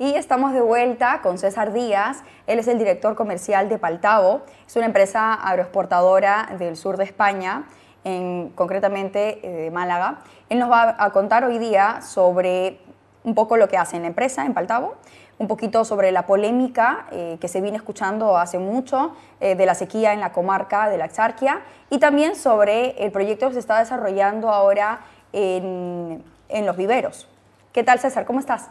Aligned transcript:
Y 0.00 0.14
estamos 0.14 0.52
de 0.52 0.60
vuelta 0.60 1.20
con 1.22 1.38
César 1.38 1.72
Díaz. 1.72 2.22
Él 2.46 2.60
es 2.60 2.68
el 2.68 2.78
director 2.78 3.16
comercial 3.16 3.68
de 3.68 3.78
Paltavo. 3.78 4.42
Es 4.64 4.76
una 4.76 4.86
empresa 4.86 5.34
agroexportadora 5.34 6.50
del 6.56 6.76
sur 6.76 6.96
de 6.96 7.02
España, 7.02 7.64
en, 8.04 8.50
concretamente 8.50 9.40
eh, 9.42 9.64
de 9.64 9.70
Málaga. 9.72 10.18
Él 10.50 10.60
nos 10.60 10.70
va 10.70 10.94
a 10.96 11.10
contar 11.10 11.42
hoy 11.42 11.58
día 11.58 12.00
sobre 12.00 12.78
un 13.24 13.34
poco 13.34 13.56
lo 13.56 13.68
que 13.68 13.76
hace 13.76 13.96
en 13.96 14.02
la 14.02 14.08
empresa, 14.08 14.46
en 14.46 14.54
Paltavo, 14.54 14.94
un 15.40 15.48
poquito 15.48 15.84
sobre 15.84 16.12
la 16.12 16.26
polémica 16.26 17.06
eh, 17.10 17.36
que 17.40 17.48
se 17.48 17.60
viene 17.60 17.76
escuchando 17.76 18.38
hace 18.38 18.60
mucho 18.60 19.16
eh, 19.40 19.56
de 19.56 19.66
la 19.66 19.74
sequía 19.74 20.12
en 20.12 20.20
la 20.20 20.30
comarca 20.30 20.88
de 20.88 20.96
la 20.96 21.06
Exarquia 21.06 21.62
y 21.90 21.98
también 21.98 22.36
sobre 22.36 23.04
el 23.04 23.10
proyecto 23.10 23.48
que 23.48 23.54
se 23.54 23.60
está 23.60 23.80
desarrollando 23.80 24.48
ahora 24.50 25.00
en, 25.32 26.22
en 26.48 26.66
los 26.66 26.76
viveros. 26.76 27.26
¿Qué 27.72 27.82
tal, 27.82 27.98
César? 27.98 28.24
¿Cómo 28.26 28.38
estás? 28.38 28.70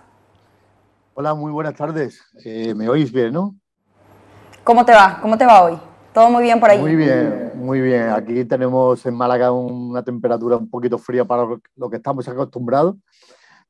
Hola, 1.19 1.33
muy 1.33 1.51
buenas 1.51 1.73
tardes. 1.73 2.21
Eh, 2.45 2.75
¿Me 2.75 2.87
oís 2.87 3.11
bien, 3.11 3.33
no? 3.33 3.55
¿Cómo 4.63 4.85
te 4.85 4.91
va? 4.91 5.17
¿Cómo 5.19 5.35
te 5.35 5.47
va 5.47 5.63
hoy? 5.63 5.75
¿Todo 6.13 6.29
muy 6.29 6.43
bien 6.43 6.59
por 6.59 6.69
ahí? 6.69 6.77
Muy 6.77 6.95
bien, 6.95 7.53
muy 7.55 7.81
bien. 7.81 8.09
Aquí 8.11 8.45
tenemos 8.45 9.03
en 9.03 9.15
Málaga 9.15 9.51
una 9.51 10.03
temperatura 10.03 10.57
un 10.57 10.69
poquito 10.69 10.99
fría 10.99 11.25
para 11.25 11.47
lo 11.75 11.89
que 11.89 11.95
estamos 11.95 12.27
acostumbrados, 12.27 12.97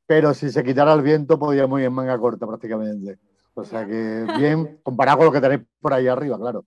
pero 0.06 0.34
si 0.34 0.50
se 0.50 0.62
quitara 0.62 0.92
el 0.92 1.02
viento 1.02 1.40
podríamos 1.40 1.80
ir 1.80 1.86
en 1.86 1.94
manga 1.94 2.18
corta 2.18 2.46
prácticamente. 2.46 3.18
O 3.54 3.64
sea 3.64 3.88
que 3.88 4.26
bien, 4.38 4.82
comparado 4.84 5.20
con 5.20 5.28
lo 5.28 5.32
que 5.32 5.40
tenéis 5.40 5.62
por 5.80 5.94
ahí 5.94 6.10
arriba, 6.10 6.38
claro. 6.38 6.66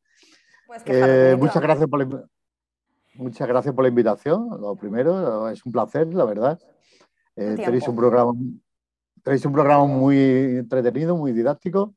Pues 0.67 0.83
eh, 0.87 1.37
muchas, 1.39 1.61
gracias 1.61 1.91
por 1.91 1.99
la, 1.99 2.25
muchas 3.17 3.47
gracias 3.47 3.75
por 3.75 3.85
la 3.85 3.91
invitación, 3.91 4.49
lo 4.59 4.75
primero, 4.77 5.51
es 5.51 5.63
un 5.67 5.73
placer, 5.73 6.07
la 6.07 6.25
verdad. 6.25 6.59
Eh, 7.37 7.57
tenéis 7.59 7.87
un 7.87 7.97
programa 7.97 8.33
tenéis 9.23 9.45
un 9.45 9.53
programa 9.53 9.85
muy 9.85 10.19
entretenido, 10.59 11.17
muy 11.17 11.33
didáctico 11.33 11.95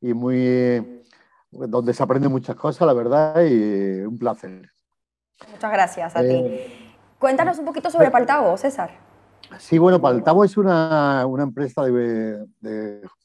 y 0.00 0.14
muy 0.14 1.04
donde 1.50 1.92
se 1.92 2.02
aprende 2.02 2.28
muchas 2.28 2.56
cosas, 2.56 2.86
la 2.86 2.92
verdad, 2.92 3.44
y 3.44 4.02
un 4.02 4.18
placer. 4.18 4.70
Muchas 5.50 5.72
gracias 5.72 6.16
a 6.16 6.20
ti. 6.20 6.28
Eh, 6.28 6.90
Cuéntanos 7.18 7.58
un 7.58 7.66
poquito 7.66 7.90
sobre 7.90 8.10
Paltavo, 8.10 8.56
César. 8.56 8.90
Sí, 9.58 9.78
bueno, 9.78 10.00
Paltavo 10.00 10.44
es 10.44 10.56
una, 10.56 11.26
una 11.26 11.42
empresa 11.42 11.82
de, 11.84 12.46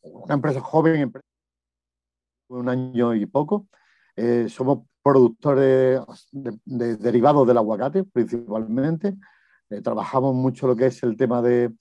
una 0.03 0.33
empresa 0.33 0.59
joven, 0.59 1.13
un 2.49 2.69
año 2.69 3.13
y 3.13 3.25
poco. 3.25 3.67
Eh, 4.15 4.47
somos 4.49 4.79
productores 5.01 6.01
de, 6.31 6.97
derivados 6.97 7.47
del 7.47 7.57
aguacate, 7.57 8.03
principalmente. 8.03 9.15
trabajamos 9.83 10.33
mucho 10.33 10.67
lo 10.67 10.75
que 10.75 10.87
es 10.87 11.03
el 11.03 11.15
tema 11.15 11.41
de, 11.41 11.71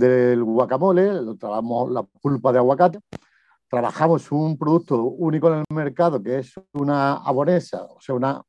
del 0.00 0.42
guacamole, 0.42 1.36
trabajamos 1.38 1.90
la 1.92 2.02
pulpa 2.02 2.52
de 2.52 2.58
aguacate, 2.58 3.00
trabajamos 3.68 4.32
un 4.32 4.56
producto 4.58 5.02
único 5.04 5.48
en 5.48 5.58
el 5.60 5.76
mercado 5.76 6.22
que 6.22 6.38
es 6.38 6.54
una 6.72 7.14
abonesa, 7.16 7.84
o 7.84 8.00
sea, 8.00 8.14
una 8.14 8.42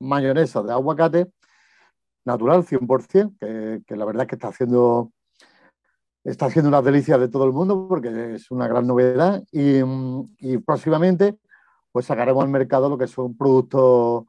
mayonesa 0.00 0.62
de 0.62 0.72
aguacate 0.72 1.32
natural 2.24 2.64
100%, 2.64 3.38
que, 3.38 3.82
que 3.86 3.96
la 3.96 4.04
verdad 4.04 4.22
es 4.22 4.28
que 4.28 4.34
está 4.34 4.48
haciendo 4.48 5.12
está 6.22 6.46
haciendo 6.46 6.68
una 6.68 6.82
delicia 6.82 7.16
de 7.16 7.28
todo 7.28 7.44
el 7.44 7.52
mundo 7.52 7.86
porque 7.88 8.34
es 8.34 8.50
una 8.50 8.68
gran 8.68 8.86
novedad 8.86 9.42
y, 9.52 9.80
y, 10.38 10.58
próximamente 10.58 11.38
pues 11.92 12.04
sacaremos 12.04 12.44
al 12.44 12.50
mercado 12.50 12.90
lo 12.90 12.98
que 12.98 13.06
son 13.06 13.36
productos 13.36 14.24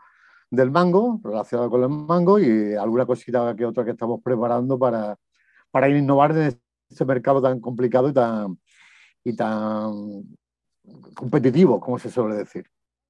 del 0.49 0.71
mango, 0.71 1.19
relacionados 1.23 1.69
con 1.69 1.83
el 1.83 1.89
mango 1.89 2.39
y 2.39 2.75
alguna 2.75 3.05
cosita 3.05 3.55
que 3.55 3.65
otra 3.65 3.83
que 3.83 3.91
estamos 3.91 4.21
preparando 4.23 4.79
para, 4.79 5.17
para 5.71 5.89
innovar 5.89 6.31
en 6.31 6.59
este 6.89 7.05
mercado 7.05 7.41
tan 7.41 7.59
complicado 7.59 8.09
y 8.09 8.13
tan, 8.13 8.59
y 9.23 9.35
tan 9.35 10.23
competitivo, 11.15 11.79
como 11.79 11.97
se 11.97 12.09
suele 12.09 12.35
decir. 12.35 12.65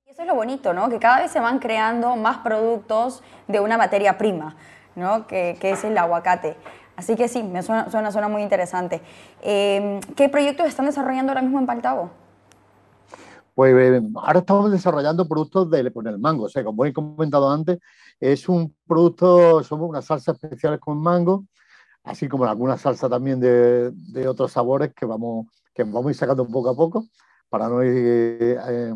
Eso 0.05 0.21
es 0.21 0.27
lo 0.27 0.35
bonito, 0.35 0.73
¿no? 0.73 0.89
Que 0.89 0.99
cada 0.99 1.21
vez 1.21 1.31
se 1.31 1.39
van 1.39 1.59
creando 1.59 2.15
más 2.15 2.39
productos 2.39 3.23
de 3.47 3.59
una 3.59 3.77
materia 3.77 4.17
prima, 4.17 4.55
¿no? 4.95 5.25
Que, 5.25 5.57
que 5.59 5.71
es 5.71 5.83
el 5.83 5.97
aguacate. 5.97 6.55
Así 6.95 7.15
que 7.15 7.27
sí, 7.27 7.41
me 7.41 7.63
suena, 7.63 7.89
suena, 7.89 8.11
suena 8.11 8.27
muy 8.27 8.43
interesante. 8.43 9.01
Em, 9.41 10.01
¿Qué 10.15 10.29
proyectos 10.29 10.67
están 10.67 10.85
desarrollando 10.85 11.31
ahora 11.31 11.41
mismo 11.41 11.57
en 11.57 11.65
Paltavo? 11.65 12.11
Pues 13.55 13.73
eh, 13.75 14.01
ahora 14.15 14.39
estamos 14.39 14.71
desarrollando 14.71 15.27
productos 15.27 15.69
de, 15.71 15.91
con 15.91 16.05
el 16.07 16.19
mango. 16.19 16.43
O 16.43 16.49
sea, 16.49 16.63
como 16.63 16.85
he 16.85 16.93
comentado 16.93 17.49
antes, 17.49 17.79
es 18.19 18.47
un 18.47 18.75
producto, 18.85 19.63
somos 19.63 19.89
unas 19.89 20.05
salsas 20.05 20.35
especiales 20.43 20.79
con 20.79 21.01
mango 21.01 21.45
así 22.03 22.27
como 22.27 22.45
alguna 22.45 22.77
salsa 22.77 23.09
también 23.09 23.39
de, 23.39 23.91
de, 23.91 24.27
otros 24.27 24.51
sabores 24.51 24.93
que 24.93 25.05
vamos, 25.05 25.47
que 25.73 25.83
vamos 25.83 26.07
a 26.07 26.09
ir 26.09 26.15
sacando 26.15 26.47
poco 26.47 26.69
a 26.69 26.75
poco 26.75 27.05
para 27.49 27.67
no 27.67 27.83
ir 27.83 28.57
eh, 28.67 28.95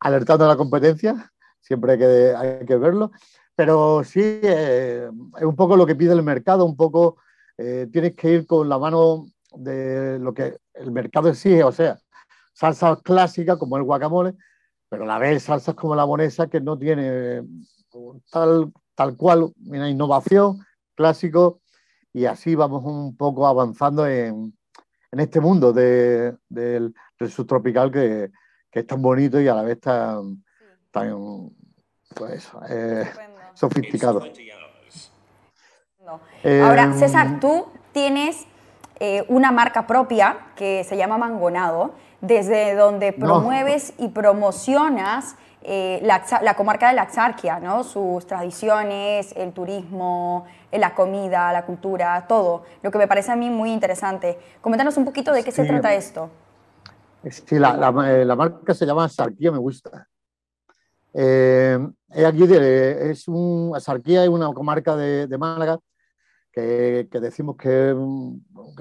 alertando 0.00 0.44
a 0.44 0.48
la 0.48 0.56
competencia, 0.56 1.30
siempre 1.60 1.92
hay 1.92 1.98
que, 1.98 2.34
hay 2.36 2.66
que 2.66 2.76
verlo, 2.76 3.10
pero 3.54 4.02
sí 4.04 4.20
eh, 4.22 5.10
es 5.36 5.44
un 5.44 5.56
poco 5.56 5.76
lo 5.76 5.84
que 5.86 5.96
pide 5.96 6.12
el 6.12 6.22
mercado, 6.22 6.64
un 6.64 6.76
poco 6.76 7.16
eh, 7.58 7.88
tienes 7.92 8.14
que 8.14 8.30
ir 8.30 8.46
con 8.46 8.68
la 8.68 8.78
mano 8.78 9.26
de 9.56 10.18
lo 10.18 10.32
que 10.32 10.56
el 10.74 10.92
mercado 10.92 11.28
exige, 11.28 11.64
o 11.64 11.72
sea, 11.72 11.98
salsas 12.52 13.02
clásicas 13.02 13.58
como 13.58 13.76
el 13.76 13.82
guacamole, 13.82 14.34
pero 14.88 15.02
a 15.02 15.06
la 15.06 15.18
vez 15.18 15.42
salsas 15.42 15.74
como 15.74 15.94
la 15.94 16.06
monesa 16.06 16.46
que 16.46 16.60
no 16.60 16.78
tiene 16.78 17.42
tal, 18.30 18.72
tal 18.94 19.16
cual 19.16 19.52
una 19.66 19.90
innovación 19.90 20.64
clásico 20.94 21.60
y 22.12 22.26
así 22.26 22.54
vamos 22.54 22.84
un 22.84 23.16
poco 23.16 23.46
avanzando 23.46 24.06
en, 24.06 24.52
en 25.12 25.20
este 25.20 25.40
mundo 25.40 25.72
de, 25.72 26.36
del, 26.48 26.94
subtropical 27.28 27.90
que, 27.90 28.30
que, 28.70 28.80
es 28.80 28.86
tan 28.86 29.02
bonito 29.02 29.40
y 29.40 29.48
a 29.48 29.54
la 29.54 29.62
vez 29.62 29.80
tan, 29.80 30.42
tan 30.90 31.50
pues, 32.14 32.50
eh, 32.68 33.10
sofisticado. 33.54 34.22
Ahora, 36.42 36.84
em, 36.84 36.98
César, 36.98 37.38
tú 37.40 37.66
tienes 37.92 38.46
eh, 38.98 39.24
una 39.28 39.52
marca 39.52 39.86
propia 39.86 40.38
que 40.56 40.84
se 40.84 40.96
llama 40.96 41.18
Mangonado, 41.18 41.94
desde 42.20 42.74
donde 42.74 43.12
promueves 43.12 43.94
y 43.98 44.08
promocionas 44.08 45.36
eh, 45.62 46.00
la, 46.02 46.54
comarca 46.54 46.88
de 46.88 46.94
la 46.94 47.02
Axarquia, 47.02 47.60
¿no? 47.60 47.84
sus 47.84 48.26
tradiciones, 48.26 49.32
el 49.36 49.52
turismo, 49.52 50.46
eh, 50.72 50.78
la 50.78 50.94
comida, 50.94 51.52
la 51.52 51.66
cultura, 51.66 52.26
todo, 52.26 52.64
lo 52.82 52.90
que 52.90 52.98
me 52.98 53.06
parece 53.06 53.32
a 53.32 53.36
mí 53.36 53.50
muy 53.50 53.70
interesante. 53.70 54.38
Coméntanos 54.60 54.96
un 54.96 55.04
poquito 55.04 55.32
de 55.32 55.44
qué 55.44 55.52
se 55.52 55.64
trata 55.64 55.94
esto. 55.94 56.30
Sí, 57.30 57.58
la, 57.58 57.92
eh, 58.06 58.24
la, 58.24 58.36
marca 58.36 58.72
se 58.72 58.86
llama 58.86 59.04
Axarquia, 59.04 59.52
me 59.52 59.58
gusta. 59.58 60.08
Eh, 61.12 61.78
aquí 62.24 62.44
es 62.44 63.28
un, 63.28 63.72
Axarquia 63.74 64.22
es 64.22 64.30
una 64.30 64.52
comarca 64.54 64.96
de, 64.96 65.26
de 65.26 65.38
Málaga 65.38 65.78
que, 66.52 67.08
que, 67.10 67.20
decimos 67.20 67.56
que 67.56 67.90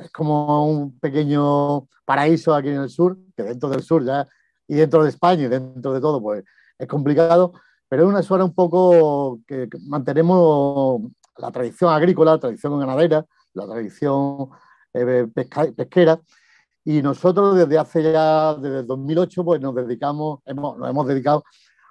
es 0.01 0.11
como 0.11 0.65
un 0.65 0.97
pequeño 0.99 1.87
paraíso 2.05 2.55
aquí 2.55 2.69
en 2.69 2.81
el 2.81 2.89
sur, 2.89 3.17
que 3.35 3.43
dentro 3.43 3.67
del 3.67 3.83
sur 3.83 4.05
ya, 4.05 4.25
y 4.67 4.75
dentro 4.75 5.03
de 5.03 5.09
España 5.09 5.43
y 5.43 5.47
dentro 5.47 5.93
de 5.93 5.99
todo, 5.99 6.21
pues 6.21 6.43
es 6.79 6.87
complicado, 6.87 7.53
pero 7.87 8.03
es 8.03 8.09
una 8.09 8.23
zona 8.23 8.45
un 8.45 8.55
poco 8.55 9.41
que, 9.45 9.67
mantenemos 9.87 11.01
la 11.37 11.51
tradición 11.51 11.91
agrícola, 11.91 12.31
la 12.33 12.39
tradición 12.39 12.79
ganadera, 12.79 13.25
la 13.53 13.67
tradición 13.67 14.49
eh, 14.93 15.27
pesquera. 15.75 16.19
Y 16.85 17.01
nosotros 17.01 17.57
desde 17.57 17.77
hace 17.77 18.01
ya, 18.11 18.55
desde 18.55 18.79
el 18.79 18.87
2008, 18.87 19.43
pues 19.43 19.61
nos 19.61 19.75
dedicamos, 19.75 20.39
hemos, 20.45 20.77
nos 20.77 20.89
hemos 20.89 21.07
dedicado 21.07 21.43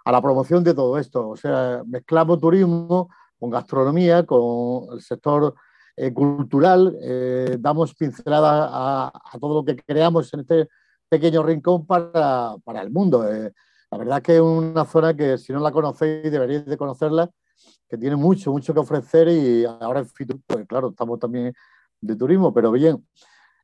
a 0.04 0.12
la 0.12 0.22
promoción 0.22 0.64
de 0.64 0.74
todo 0.74 0.98
esto. 0.98 1.28
O 1.28 1.36
sea, 1.36 1.82
mezclamos 1.86 2.40
turismo 2.40 3.10
con 3.38 3.50
gastronomía, 3.50 4.24
con 4.24 4.94
el 4.94 5.02
sector 5.02 5.54
eh, 5.96 6.12
cultural, 6.12 6.96
eh, 7.02 7.56
damos 7.60 7.94
pinceladas 7.94 8.70
a, 8.72 9.12
a, 9.32 9.38
todo 9.38 9.54
lo 9.54 9.64
que 9.64 9.76
creamos 9.76 10.32
en 10.32 10.40
este 10.40 10.68
pequeño 11.08 11.42
rincón 11.42 11.86
para, 11.86 12.54
para 12.64 12.82
el 12.82 12.90
mundo. 12.90 13.24
La 13.90 13.98
verdad 13.98 14.18
es 14.18 14.22
que 14.22 14.34
es 14.36 14.40
una 14.40 14.84
zona 14.84 15.14
que 15.14 15.38
si 15.38 15.52
no 15.52 15.60
la 15.60 15.72
conocéis 15.72 16.30
deberíais 16.30 16.66
de 16.66 16.76
conocerla, 16.76 17.30
que 17.88 17.96
tiene 17.96 18.16
mucho, 18.16 18.52
mucho 18.52 18.74
que 18.74 18.80
ofrecer 18.80 19.28
y 19.28 19.64
ahora 19.64 20.00
en 20.00 20.06
Fitur, 20.06 20.38
pues 20.46 20.66
claro, 20.66 20.90
estamos 20.90 21.18
también 21.18 21.54
de 22.00 22.16
turismo, 22.16 22.52
pero 22.52 22.70
bien, 22.70 23.06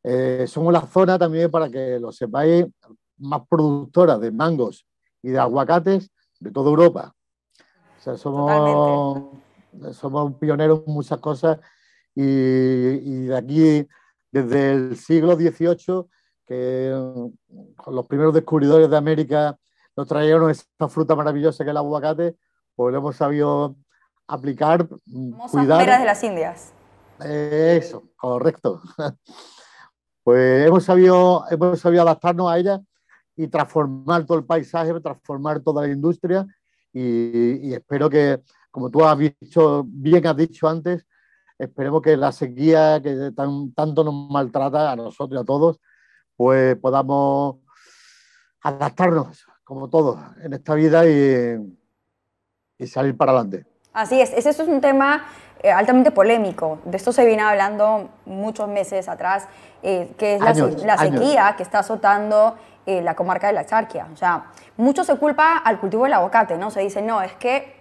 eh, 0.02 0.46
somos 0.48 0.72
la 0.72 0.80
zona 0.86 1.18
también 1.18 1.50
para 1.50 1.68
que 1.70 1.98
lo 2.00 2.10
sepáis, 2.10 2.66
más 3.18 3.42
productora 3.48 4.18
de 4.18 4.32
mangos 4.32 4.86
y 5.22 5.30
de 5.30 5.38
aguacates 5.38 6.10
de 6.40 6.50
toda 6.50 6.70
Europa. 6.70 7.14
O 7.98 8.02
sea, 8.02 8.16
somos, 8.16 9.38
somos 9.92 10.34
pioneros 10.34 10.82
en 10.86 10.92
muchas 10.92 11.18
cosas 11.18 11.58
y, 12.14 12.22
y 12.22 13.26
de 13.26 13.36
aquí, 13.36 13.88
desde 14.30 14.72
el 14.72 14.96
siglo 14.96 15.36
XVIII, 15.36 16.06
que 16.46 16.92
los 17.86 18.06
primeros 18.06 18.34
descubridores 18.34 18.90
de 18.90 18.96
América 18.96 19.58
nos 19.96 20.06
trajeron 20.08 20.50
esta 20.50 20.88
fruta 20.88 21.14
maravillosa 21.14 21.64
que 21.64 21.70
es 21.70 21.72
el 21.72 21.76
aguacate, 21.76 22.36
pues 22.74 22.92
lo 22.92 22.98
hemos 22.98 23.16
sabido 23.16 23.76
aplicar, 24.26 24.88
mm, 25.06 25.32
cuidar. 25.50 26.00
de 26.00 26.04
las 26.04 26.24
Indias. 26.24 26.72
eso, 27.20 28.02
correcto. 28.16 28.80
pues 30.24 30.66
hemos 30.66 30.84
sabido, 30.84 31.44
hemos 31.50 31.80
sabido 31.80 32.02
adaptarnos 32.02 32.50
a 32.50 32.58
ella 32.58 32.80
y 33.36 33.48
transformar 33.48 34.24
todo 34.24 34.38
el 34.38 34.44
paisaje, 34.44 34.98
transformar 35.00 35.60
toda 35.60 35.86
la 35.86 35.92
industria 35.92 36.46
y, 36.92 37.74
espero 37.74 38.08
que, 38.08 38.40
como 38.70 38.88
tú 38.88 39.04
has 39.04 39.18
dicho, 39.18 39.84
bien 39.86 40.24
has 40.26 40.36
dicho 40.36 40.68
antes, 40.68 41.04
esperemos 41.58 42.00
que 42.00 42.16
la 42.16 42.30
sequía 42.30 43.00
que 43.02 43.32
tanto 43.34 44.04
nos 44.04 44.30
maltrata 44.30 44.92
a 44.92 44.96
nosotros 44.96 45.40
y 45.40 45.42
a 45.42 45.44
todos, 45.44 45.80
pues 46.36 46.76
podamos 46.76 47.56
adaptarnos, 48.62 49.44
como 49.64 49.88
todos, 49.88 50.20
en 50.42 50.52
esta 50.52 50.74
vida 50.74 51.06
y, 51.06 51.58
y 52.78 52.86
salir 52.86 53.16
para 53.16 53.32
adelante. 53.32 53.66
Así 53.92 54.20
es, 54.20 54.32
ese 54.32 54.50
es 54.50 54.58
un 54.60 54.80
tema 54.80 55.24
eh, 55.64 55.72
altamente 55.72 56.10
polémico. 56.10 56.78
De 56.84 56.98
esto 56.98 57.10
se 57.10 57.24
viene 57.24 57.42
hablando 57.42 58.10
muchos 58.26 58.68
meses 58.68 59.08
atrás, 59.08 59.46
eh, 59.82 60.12
que 60.18 60.34
es 60.34 60.40
la, 60.42 60.98
sequía 60.98 61.54
que 61.56 61.62
está 61.62 61.78
azotando 61.78 62.56
eh, 62.84 63.00
la 63.00 63.14
comarca 63.14 63.46
de 63.46 63.54
la 63.54 63.64
Charquia. 63.64 64.06
O 64.12 64.16
sea, 64.18 64.44
mucho 64.76 65.04
se 65.04 65.16
culpa 65.16 65.56
al 65.56 65.78
cultivo 65.78 66.04
del 66.04 66.12
aguacate, 66.12 66.58
¿no? 66.58 66.70
Se 66.70 66.80
dice, 66.80 67.00
no, 67.00 67.22
es 67.22 67.32
que 67.32 67.76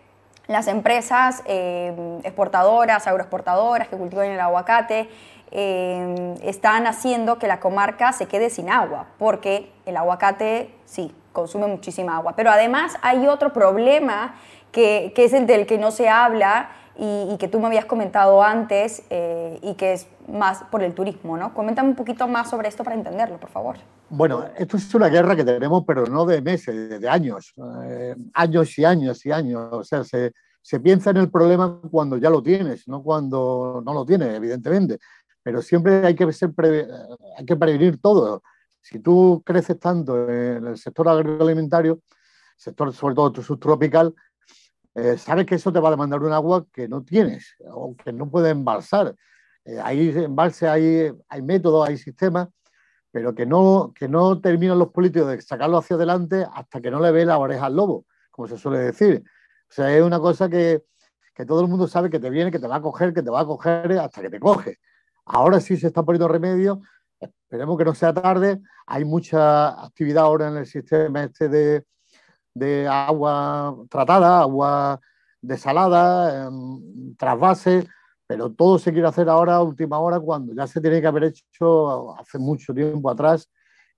las 0.48 0.68
empresas 0.68 1.42
exportadoras, 1.46 3.06
agroexportadoras 3.08 3.90
que 3.90 3.98
cultivan 3.98 4.28
el 4.28 4.40
aguacate, 4.40 5.10
están 5.52 6.86
haciendo 6.86 7.38
que 7.38 7.48
la 7.48 7.60
comarca 7.60 8.12
se 8.12 8.28
quede 8.28 8.50
sin 8.50 8.70
agua, 8.70 9.08
porque 9.18 9.72
el 9.86 9.98
aguacate 9.98 10.74
sí 10.86 11.14
consume 11.34 11.68
muchísima 11.68 12.16
agua. 12.16 12.34
Pero 12.36 12.52
además 12.52 12.94
hay 13.02 13.28
otro 13.28 13.52
problema 13.52 14.36
que, 14.72 15.14
es 15.16 15.34
el 15.34 15.46
del 15.46 15.66
que 15.66 15.78
no 15.78 15.92
se 15.92 16.08
habla 16.08 16.70
y, 16.98 17.36
que 17.38 17.48
tú 17.48 17.60
me 17.60 17.68
habías 17.68 17.86
comentado 17.86 18.44
antes 18.44 19.04
eh, 19.10 19.60
y 19.62 19.74
que 19.74 19.94
es 19.94 20.08
más 20.28 20.64
por 20.72 20.84
el 20.84 20.94
turismo, 20.94 21.38
¿no? 21.38 21.54
Coméntame 21.54 21.90
un 21.90 21.96
poquito 21.96 22.28
más 22.28 22.50
sobre 22.50 22.70
esto 22.70 22.84
para 22.84 22.96
entenderlo, 22.96 23.38
por 23.38 23.50
favor. 23.50 23.76
Bueno, 24.10 24.46
esto 24.58 24.78
es 24.78 24.94
una 24.94 25.10
guerra 25.10 25.36
que 25.36 25.44
tenemos, 25.44 25.84
pero 25.88 26.06
no 26.06 26.26
de 26.26 26.42
meses, 26.42 27.02
de 27.02 27.10
años, 27.10 27.54
eh, 27.86 28.16
años 28.34 28.78
y 28.78 28.86
años 28.86 29.26
y 29.26 29.32
años. 29.32 29.70
O 29.72 29.84
sea, 29.84 30.04
se, 30.04 30.34
se, 30.62 30.80
piensa 30.80 31.10
en 31.10 31.18
el 31.18 31.32
problema 31.32 31.80
cuando 31.90 32.18
ya 32.18 32.30
lo 32.30 32.44
tienes, 32.44 32.88
no 32.88 33.02
cuando 33.02 33.82
no 33.84 33.94
lo 33.94 34.06
tienes, 34.06 34.30
evidentemente. 34.36 35.00
Pero 35.42 35.62
siempre 35.62 36.06
hay 36.06 36.16
que, 36.16 36.32
ser 36.32 36.52
hay 37.38 37.46
que 37.46 37.56
prevenir 37.56 38.00
todo. 38.00 38.44
Si 38.84 39.00
tú 39.00 39.42
creces 39.46 39.80
tanto 39.80 40.30
en 40.30 40.68
el 40.68 40.78
sector 40.78 41.08
agroalimentario, 41.08 42.02
sector 42.58 42.94
sobre 42.94 43.16
todo 43.16 43.42
subtropical, 43.42 44.14
eh, 44.94 45.18
sabes 45.18 45.46
que 45.46 45.56
eso 45.56 45.72
te 45.72 45.80
va 45.80 45.88
a 45.88 45.92
demandar 45.92 46.22
un 46.22 46.34
agua 46.34 46.66
que 46.72 46.90
no 46.90 47.02
tienes 47.02 47.56
o 47.72 47.96
que 47.96 48.12
no 48.12 48.30
puedes 48.30 48.52
embalsar. 48.52 49.16
Eh, 49.64 49.80
hay 49.82 50.10
embalse, 50.10 50.68
hay, 50.68 51.14
hay 51.30 51.42
métodos, 51.42 51.88
hay 51.88 51.98
sistemas, 51.98 52.50
pero 53.10 53.34
que 53.34 53.46
no, 53.46 53.94
que 53.96 54.10
no 54.10 54.42
terminan 54.42 54.78
los 54.78 54.90
políticos 54.90 55.30
de 55.30 55.42
sacarlo 55.42 55.78
hacia 55.78 55.96
adelante 55.96 56.46
hasta 56.54 56.82
que 56.82 56.92
no 56.92 57.00
le 57.00 57.12
ve 57.12 57.26
la 57.26 57.38
oreja 57.38 57.68
al 57.68 57.78
lobo, 57.78 58.06
como 58.32 58.50
se 58.50 58.58
suele 58.58 58.80
decir. 58.80 59.24
O 59.70 59.74
sea, 59.74 59.96
es 59.96 60.04
una 60.04 60.20
cosa 60.20 60.50
que, 60.50 60.84
que 61.34 61.46
todo 61.46 61.62
el 61.62 61.70
mundo 61.70 61.88
sabe 61.88 62.10
que 62.10 62.20
te 62.20 62.30
viene, 62.30 62.52
que 62.52 62.60
te 62.60 62.68
va 62.68 62.76
a 62.76 62.82
coger, 62.82 63.14
que 63.14 63.24
te 63.24 63.30
va 63.30 63.40
a 63.40 63.46
coger 63.46 63.94
hasta 63.94 64.22
que 64.22 64.30
te 64.30 64.42
coge. 64.42 64.80
Ahora 65.26 65.62
sí 65.62 65.78
se 65.78 65.88
está 65.88 66.04
poniendo 66.04 66.28
remedio, 66.28 66.82
esperemos 67.24 67.78
que 67.78 67.86
no 67.86 67.96
sea 67.96 68.14
tarde. 68.14 68.62
Hay 68.88 69.06
mucha 69.06 69.84
actividad 69.86 70.24
ahora 70.24 70.50
en 70.50 70.58
el 70.58 70.66
sistema 70.66 71.24
este 71.24 71.50
de, 71.50 71.86
de 72.54 72.88
agua 72.88 73.75
tratada, 73.90 74.42
agua 74.42 75.00
desalada, 75.42 76.48
em, 76.48 77.16
trasvase, 77.18 77.88
pero 78.28 78.52
todo 78.52 78.80
se 78.80 78.92
quiere 78.92 79.08
hacer 79.08 79.30
ahora 79.30 79.62
última 79.62 80.00
hora 80.00 80.20
cuando 80.20 80.54
ya 80.54 80.66
se 80.68 80.81
tiene 80.81 81.02
que 81.02 81.08
haber 81.08 81.25
hecho 81.25 82.18
hace 82.18 82.38
mucho 82.40 82.74
tiempo 82.74 83.10
atrás 83.10 83.50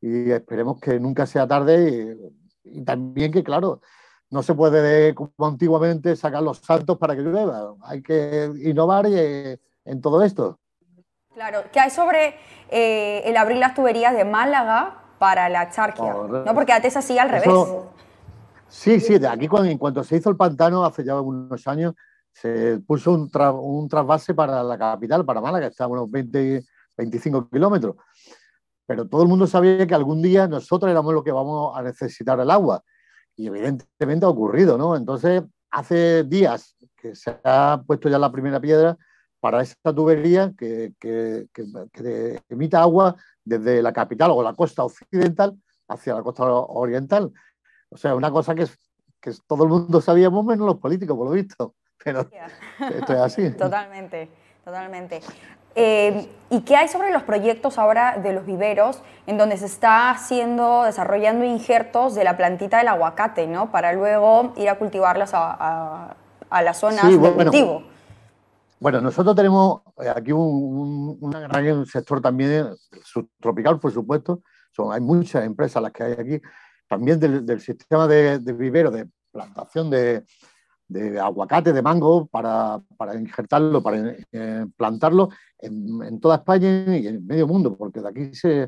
y 0.02 0.32
esperemos 0.32 0.80
que 0.80 1.00
nunca 1.00 1.26
sea 1.26 1.48
tarde 1.48 2.18
y, 2.64 2.84
también 2.84 3.32
que, 3.32 3.44
claro, 3.44 3.82
no 4.32 4.44
se 4.44 4.56
puede, 4.56 5.14
como 5.16 5.32
antiguamente, 5.40 6.16
sacar 6.16 6.44
los 6.44 6.58
saltos 6.60 6.98
para 6.98 7.16
que 7.16 7.22
llueva. 7.22 7.76
Hay 7.84 8.02
que 8.02 8.52
innovar 8.64 9.06
en 9.06 10.02
todo 10.02 10.24
esto. 10.24 10.60
Claro, 11.36 11.66
¿qué 11.70 11.82
hay 11.82 11.90
sobre 11.90 12.34
eh, 12.70 13.22
el 13.26 13.36
abrir 13.36 13.58
las 13.58 13.76
tuberías 13.76 14.16
de 14.16 14.24
Málaga 14.24 15.02
para 15.20 15.50
la 15.50 15.70
charquia? 15.70 16.14
No, 16.14 16.54
porque 16.54 16.72
antes 16.72 16.96
así 16.96 17.20
al 17.20 17.30
revés. 17.30 17.50
Sí, 18.70 19.02
sí, 19.02 19.20
de 19.20 19.28
aquí 19.28 19.50
cuando, 19.50 19.70
en 19.70 19.78
cuanto 19.78 20.02
se 20.06 20.16
hizo 20.16 20.30
el 20.30 20.38
pantano 20.38 20.86
hace 20.86 21.04
ya 21.04 21.20
unos 21.20 21.68
años, 21.68 21.94
se 22.32 22.80
puso 22.88 23.12
un, 23.12 23.30
un 23.62 23.90
trasvase 23.90 24.34
para 24.34 24.64
la 24.64 24.78
capital, 24.78 25.26
para 25.26 25.42
Málaga, 25.42 25.66
que 25.66 25.72
está 25.72 25.84
a 25.84 25.88
unos 25.88 26.10
20, 26.10 26.64
25 26.98 27.50
kilómetros. 27.50 27.98
Pero 28.88 29.06
todo 29.06 29.24
el 29.24 29.28
mundo 29.28 29.46
sabía 29.46 29.86
que 29.86 29.94
algún 29.94 30.22
día 30.22 30.48
nosotros 30.48 30.90
éramos 30.90 31.14
los 31.14 31.24
que 31.26 31.34
vamos 31.34 31.78
a 31.78 31.82
necesitar 31.82 32.40
el 32.40 32.50
agua. 32.50 32.82
Y 33.36 33.48
evidentemente 33.48 34.26
ha 34.26 34.30
ocurrido, 34.30 34.78
¿no? 34.78 34.96
Entonces, 34.96 35.44
hace 35.70 36.24
días 36.24 36.78
que 36.96 37.14
se 37.14 37.38
ha 37.44 37.84
puesto 37.86 38.08
ya 38.08 38.18
la 38.18 38.32
primera 38.32 38.62
piedra 38.62 38.98
para 39.46 39.62
esta 39.62 39.94
tubería 39.94 40.54
que, 40.58 40.94
que, 41.00 41.46
que 41.54 42.42
emita 42.50 42.82
agua 42.82 43.16
desde 43.44 43.80
la 43.84 43.94
capital 43.94 44.32
o 44.32 44.42
la 44.42 44.56
costa 44.56 44.84
occidental 44.84 45.56
hacia 45.88 46.16
la 46.16 46.24
costa 46.24 46.46
oriental. 46.46 47.32
O 47.90 47.96
sea, 47.96 48.16
una 48.16 48.32
cosa 48.32 48.56
que, 48.56 48.66
que 49.22 49.34
todo 49.46 49.66
el 49.66 49.70
mundo 49.70 50.02
sabíamos, 50.02 50.44
menos 50.44 50.66
los 50.66 50.80
políticos, 50.80 51.16
por 51.16 51.28
lo 51.28 51.34
visto. 51.34 51.76
Pero 52.04 52.22
esto 52.92 53.14
es 53.14 53.20
así. 53.20 53.52
Totalmente, 53.52 54.30
totalmente. 54.64 55.22
Eh, 55.76 56.28
¿Y 56.50 56.62
qué 56.62 56.78
hay 56.78 56.88
sobre 56.88 57.12
los 57.12 57.22
proyectos 57.22 57.78
ahora 57.78 58.18
de 58.18 58.34
los 58.34 58.48
viveros 58.48 59.04
en 59.28 59.38
donde 59.38 59.58
se 59.58 59.68
está 59.68 60.10
haciendo, 60.10 60.86
desarrollando 60.86 61.46
injertos 61.46 62.16
de 62.16 62.24
la 62.24 62.36
plantita 62.36 62.80
del 62.80 62.88
aguacate, 62.88 63.46
¿no? 63.46 63.70
Para 63.70 63.94
luego 63.94 64.54
ir 64.58 64.70
a 64.70 64.80
cultivarlas 64.80 65.36
a, 65.36 66.16
a, 66.50 66.62
las 66.64 66.80
zonas 66.80 67.08
de 67.08 67.32
cultivo. 67.32 67.95
Bueno, 68.80 69.00
nosotros 69.00 69.36
tenemos 69.36 69.82
aquí 70.16 70.32
un, 70.32 71.18
gran 71.32 71.86
sector 71.86 72.22
también 72.22 72.68
subtropical, 73.04 73.80
por 73.80 73.92
supuesto. 73.92 74.42
Son, 74.72 74.92
hay 74.92 75.00
muchas 75.00 75.46
empresas 75.46 75.82
las 75.82 75.92
que 75.92 76.04
hay 76.04 76.12
aquí 76.14 76.42
también 76.88 77.20
del, 77.20 77.60
sistema 77.62 78.08
de, 78.08 78.38
vivero, 78.40 78.92
de 78.92 79.08
plantación 79.32 79.90
de, 79.90 80.24
aguacate, 81.20 81.74
de 81.74 81.82
mango, 81.82 82.28
para, 82.28 82.82
injertarlo, 83.18 83.82
para 83.82 84.16
eh, 84.32 84.66
plantarlo 84.76 85.30
en, 85.58 86.20
toda 86.20 86.36
España 86.36 86.98
y 86.98 87.08
en 87.08 87.26
medio 87.26 87.48
mundo, 87.48 87.76
porque 87.76 88.02
de 88.02 88.10
aquí 88.10 88.36
se, 88.36 88.68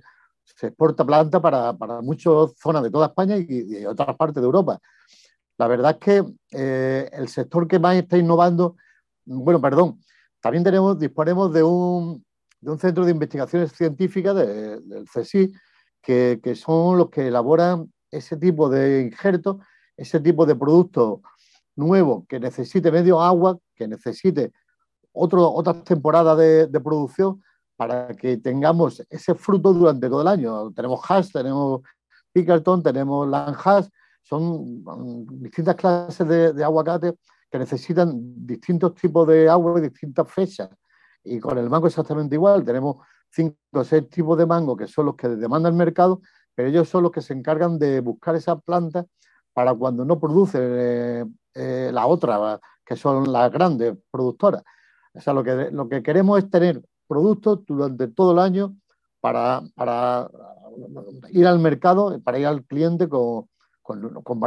exporta 0.62 1.06
planta 1.06 1.42
para, 1.42 1.74
muchas 2.02 2.54
zonas 2.58 2.82
de 2.82 2.90
toda 2.90 3.08
España 3.08 3.36
y, 3.38 3.46
de 3.46 3.88
otras 3.88 4.16
partes 4.16 4.42
de 4.42 4.46
Europa. 4.46 4.80
La 5.58 5.68
verdad 5.68 5.92
es 5.92 5.98
que 5.98 6.24
eh, 6.52 7.10
el 7.12 7.28
sector 7.28 7.68
que 7.68 7.80
más 7.80 7.96
está 7.96 8.18
innovando, 8.18 8.78
bueno, 9.28 9.62
perdón, 9.62 10.00
también 10.42 10.64
tenemos, 10.64 10.98
disponemos 10.98 11.54
de 11.54 11.64
un, 11.64 12.26
centro 12.80 13.06
de 13.06 13.12
investigaciones 13.12 13.72
científicas 13.74 14.36
del 14.36 15.06
CSI, 15.14 15.54
que, 16.02 16.40
que, 16.42 16.56
son 16.56 16.98
los 16.98 17.10
que 17.10 17.28
elaboran 17.28 17.92
ese 18.12 18.38
tipo 18.38 18.70
de 18.70 19.02
injerto, 19.02 19.60
ese 19.96 20.20
tipo 20.20 20.46
de 20.46 20.56
producto 20.56 21.22
nuevo 21.76 22.26
que 22.28 22.40
necesite 22.40 22.92
medio 22.92 23.22
agua, 23.22 23.58
que 23.76 23.88
necesite 23.88 24.52
otro, 25.14 25.52
otras 25.52 25.84
temporadas 25.84 26.38
de, 26.38 26.80
producción 26.82 27.42
para 27.76 28.08
que 28.16 28.38
tengamos 28.38 29.04
ese 29.10 29.36
fruto 29.36 29.74
durante 29.74 30.10
todo 30.10 30.22
el 30.22 30.28
año. 30.28 30.72
Tenemos 30.72 31.02
hash, 31.08 31.32
tenemos 31.32 31.82
Pickerton, 32.32 32.84
tenemos 32.84 33.28
Lanhash, 33.28 33.88
son 34.22 34.84
mm, 34.84 35.42
distintas 35.44 35.76
clases 35.76 36.28
de, 36.28 36.64
aguacate 36.64 37.16
que 37.50 37.60
necesitan 37.60 38.12
distintos 38.46 38.96
tipos 38.96 39.28
de 39.28 39.50
agua 39.50 39.80
y 39.80 39.84
distintas 39.84 40.32
fechas. 40.32 40.70
Y 41.24 41.40
con 41.40 41.58
el 41.58 41.70
mango 41.70 41.88
exactamente 41.88 42.36
igual, 42.36 42.64
tenemos 42.64 42.98
cinco 43.30 43.58
o 43.74 43.84
seis 43.84 44.10
tipos 44.10 44.38
de 44.38 44.46
mango 44.46 44.76
que 44.78 44.88
son 44.88 45.08
los 45.08 45.16
que 45.16 45.28
demanda 45.28 45.70
el 45.70 45.76
mercado 45.76 46.22
pero 46.58 46.70
ellos 46.70 46.90
son 46.90 47.04
los 47.04 47.12
que 47.12 47.22
se 47.22 47.34
encargan 47.34 47.78
de 47.78 48.00
buscar 48.00 48.36
esas 48.36 48.60
plantas 48.64 49.06
para 49.54 49.76
cuando 49.76 50.04
no 50.04 50.20
produce 50.20 50.58
eh, 50.60 51.26
eh, 51.54 51.92
la 51.94 52.08
otra, 52.08 52.60
que 52.84 52.96
son 52.96 53.32
las 53.32 53.52
grandes 53.52 53.96
productoras. 54.10 54.64
O 55.14 55.22
sea, 55.22 55.34
lo 55.34 55.44
que, 55.44 55.70
lo 55.72 55.88
que 55.88 56.02
queremos 56.02 56.40
es 56.40 56.50
tener 56.50 56.82
productos 57.08 57.64
durante 57.64 58.08
todo 58.08 58.32
el 58.32 58.40
año 58.40 58.76
para, 59.22 59.62
para 59.76 60.32
ir 61.30 61.46
al 61.46 61.60
mercado, 61.60 62.20
para 62.24 62.40
ir 62.40 62.48
al 62.48 62.64
cliente 62.64 63.08
con, 63.08 63.48
con, 63.84 64.02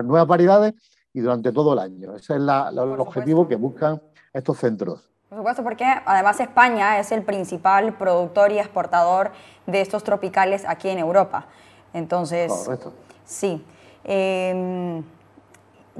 nuevas 0.08 0.26
variedades 0.26 0.74
y 1.12 1.20
durante 1.20 1.52
todo 1.52 1.72
el 1.72 1.78
año. 1.78 2.14
Ese 2.16 2.34
es 2.34 2.40
el 2.40 2.48
objetivo 2.48 3.48
que 3.48 3.56
buscan 3.56 4.00
estos 4.32 4.58
centros. 4.58 5.08
Por 5.28 5.38
supuesto, 5.38 5.62
porque 5.62 5.84
además 5.84 6.40
España 6.40 6.98
es 6.98 7.12
el 7.12 7.22
principal 7.22 7.92
productor 7.94 8.50
y 8.50 8.58
exportador 8.58 9.30
de 9.66 9.80
estos 9.80 10.02
tropicales 10.02 10.64
aquí 10.66 10.88
en 10.88 10.98
Europa. 10.98 11.46
Entonces, 11.94 12.52
sí. 13.24 13.64
Em, 14.04 15.04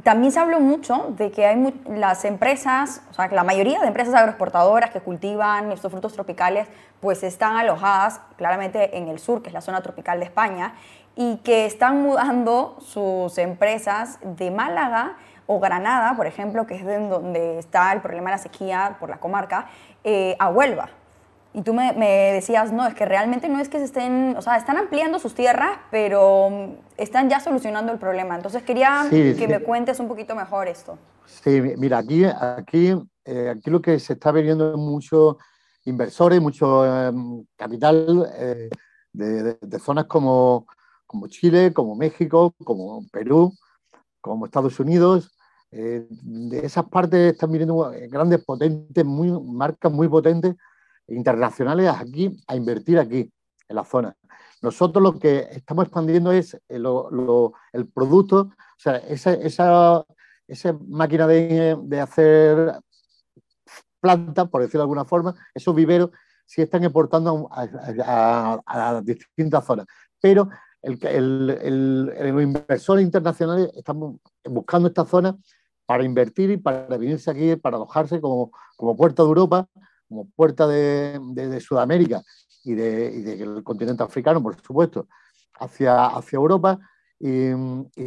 también 0.03 0.33
se 0.33 0.41
habló 0.41 0.61
mucho 0.61 1.15
de 1.17 1.31
que 1.31 1.47
hay 1.47 1.75
las 1.89 2.25
empresas, 2.25 3.03
o 3.11 3.15
sea, 3.15 3.29
que 3.29 3.35
la 3.35 3.45
mayoría 3.45 3.81
de 3.81 3.87
empresas 3.87 4.15
agroexportadoras 4.15 4.91
que 4.91 5.01
cultivan 5.01 5.71
estos 5.73 5.93
frutos 5.93 6.13
tropicales, 6.13 6.67
pues 7.01 7.23
están 7.23 7.57
alojadas 7.57 8.21
claramente 8.37 8.97
en 8.97 9.09
el 9.09 9.19
sur, 9.19 9.43
que 9.43 9.49
es 9.49 9.55
la 9.55 9.61
zona 9.61 9.81
tropical 9.81 10.19
de 10.19 10.25
España, 10.25 10.75
y 11.17 11.37
que 11.39 11.67
están 11.67 12.03
mudando 12.03 12.77
sus 12.81 13.37
empresas 13.39 14.19
de 14.23 14.51
Málaga 14.51 15.17
o 15.47 15.59
Granada, 15.59 16.17
por 16.17 16.27
ejemplo, 16.27 16.67
que 16.67 16.77
es 16.77 16.85
donde 16.85 17.59
está 17.59 17.93
el 17.93 18.01
problema 18.01 18.31
de 18.31 18.37
la 18.37 18.43
sequía 18.43 18.97
por 19.01 19.11
la 19.11 19.19
comarca, 19.19 19.67
eh, 20.05 20.37
a 20.39 20.49
Huelva. 20.49 20.91
Y 21.53 21.63
tú 21.63 21.75
me, 21.75 21.93
decías, 22.33 22.73
no, 22.73 22.87
es 22.87 22.95
que 22.95 23.05
realmente 23.05 23.49
no 23.49 23.59
es 23.59 23.69
que 23.69 23.79
se 23.79 23.85
estén, 23.85 24.37
o 24.37 24.43
sea, 24.43 24.57
están 24.57 24.77
ampliando 24.77 25.19
sus 25.19 25.35
tierras, 25.35 25.79
pero 25.91 26.49
mm, 26.49 26.65
están 26.97 27.29
ya 27.29 27.41
solucionando 27.41 27.91
el 27.91 27.99
problema. 27.99 28.37
Entonces 28.37 28.63
quería 28.63 29.05
que 29.11 29.49
me 29.49 29.59
cuentes 29.59 29.99
un 29.99 30.07
poquito 30.07 30.37
mejor 30.37 30.69
esto. 30.69 30.97
Sí, 31.27 31.61
mira, 31.77 31.99
aquí, 31.99 32.25
aquí, 32.25 32.95
eh, 33.25 33.55
aquí 33.57 33.71
lo 33.71 33.83
que 33.83 33.99
se 33.99 34.13
está 34.13 34.31
viendo 34.31 34.71
es 34.71 34.77
muchos 34.77 35.37
inversores, 35.85 36.41
mucho 36.41 36.85
em, 36.87 37.45
capital 37.57 38.31
eh, 38.37 38.71
de, 39.13 39.79
zonas 39.79 40.05
como, 40.05 40.67
como 41.11 41.27
Chile, 41.27 41.73
como 41.73 41.97
México, 41.97 42.55
como 42.63 43.05
Perú, 43.11 43.53
como 44.21 44.47
Estados 44.47 44.79
Unidos. 44.79 45.37
Eh, 45.73 46.07
de 46.09 46.65
esas 46.65 46.85
partes 46.89 47.33
están 47.33 47.51
viniendo 47.51 47.91
grandes 48.09 48.45
potentes, 48.45 49.05
muy, 49.05 49.33
marcas 49.43 49.91
muy 49.91 50.09
potentes 50.09 50.55
internacionales 51.09 51.93
aquí 51.99 52.41
a 52.47 52.55
invertir 52.55 53.01
aquí, 53.01 53.29
en 53.69 53.77
la 53.77 53.85
zona. 53.85 54.17
Nosotros 54.63 55.03
lo 55.03 55.19
que 55.19 55.49
estamos 55.51 55.87
expandiendo 55.87 56.31
es 56.31 56.55
eh, 56.55 56.81
el 57.73 57.89
producto, 57.89 58.43
o 58.43 58.79
sea, 58.79 58.99
esa, 58.99 59.33
esa, 59.33 60.05
esa 60.47 60.79
máquina 60.87 61.27
de, 61.27 61.77
de, 61.83 62.01
hacer 62.01 62.79
plantas, 63.99 64.49
por 64.49 64.63
decirlo 64.63 64.83
de 64.83 64.85
alguna 64.85 65.05
forma, 65.05 65.35
esos 65.55 65.75
viveros 65.75 66.11
sí 66.47 66.63
están 66.63 66.85
exportando 66.85 67.49
a, 67.51 68.61
a, 68.65 69.01
distintas 69.03 69.65
zonas. 69.65 69.87
Pero 70.21 70.49
los 70.83 72.43
inversores 72.43 73.05
internacionales 73.05 73.71
están 73.75 74.19
buscando 74.45 74.89
esta 74.89 75.05
zona 75.05 75.37
para 75.87 76.05
invertir 76.05 76.51
y 76.51 76.57
para 76.57 76.87
venirse 76.97 77.31
aquí, 77.31 77.57
para 77.57 77.77
alojarse 77.77 78.21
como, 78.21 78.53
como 78.77 78.97
puerta 78.97 79.23
de 79.23 79.29
Europa 79.29 79.69
como 80.11 80.29
puerta 80.31 80.67
de, 80.67 81.61
Sudamérica 81.61 82.23
y, 82.65 82.75
del 82.75 83.63
continente 83.63 84.03
africano, 84.03 84.43
por 84.43 84.61
supuesto, 84.61 85.07
hacia, 85.61 86.07
hacia 86.07 86.37
Europa. 86.37 86.79
Y, 87.19 87.51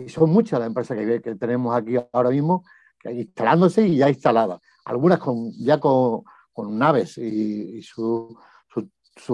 son 0.09 0.29
muchas 0.29 0.59
las 0.59 0.67
empresas 0.67 0.97
que, 0.97 1.35
tenemos 1.35 1.73
aquí 1.73 1.95
ahora 2.11 2.29
mismo 2.29 2.63
instalándose 3.05 3.87
y 3.87 3.97
ya 3.97 4.09
instaladas. 4.09 4.59
Algunas 4.85 5.19
con, 5.19 5.51
ya 5.53 5.79
con, 5.79 6.23
naves 6.77 7.17
y, 7.17 7.81
su, 7.81 8.37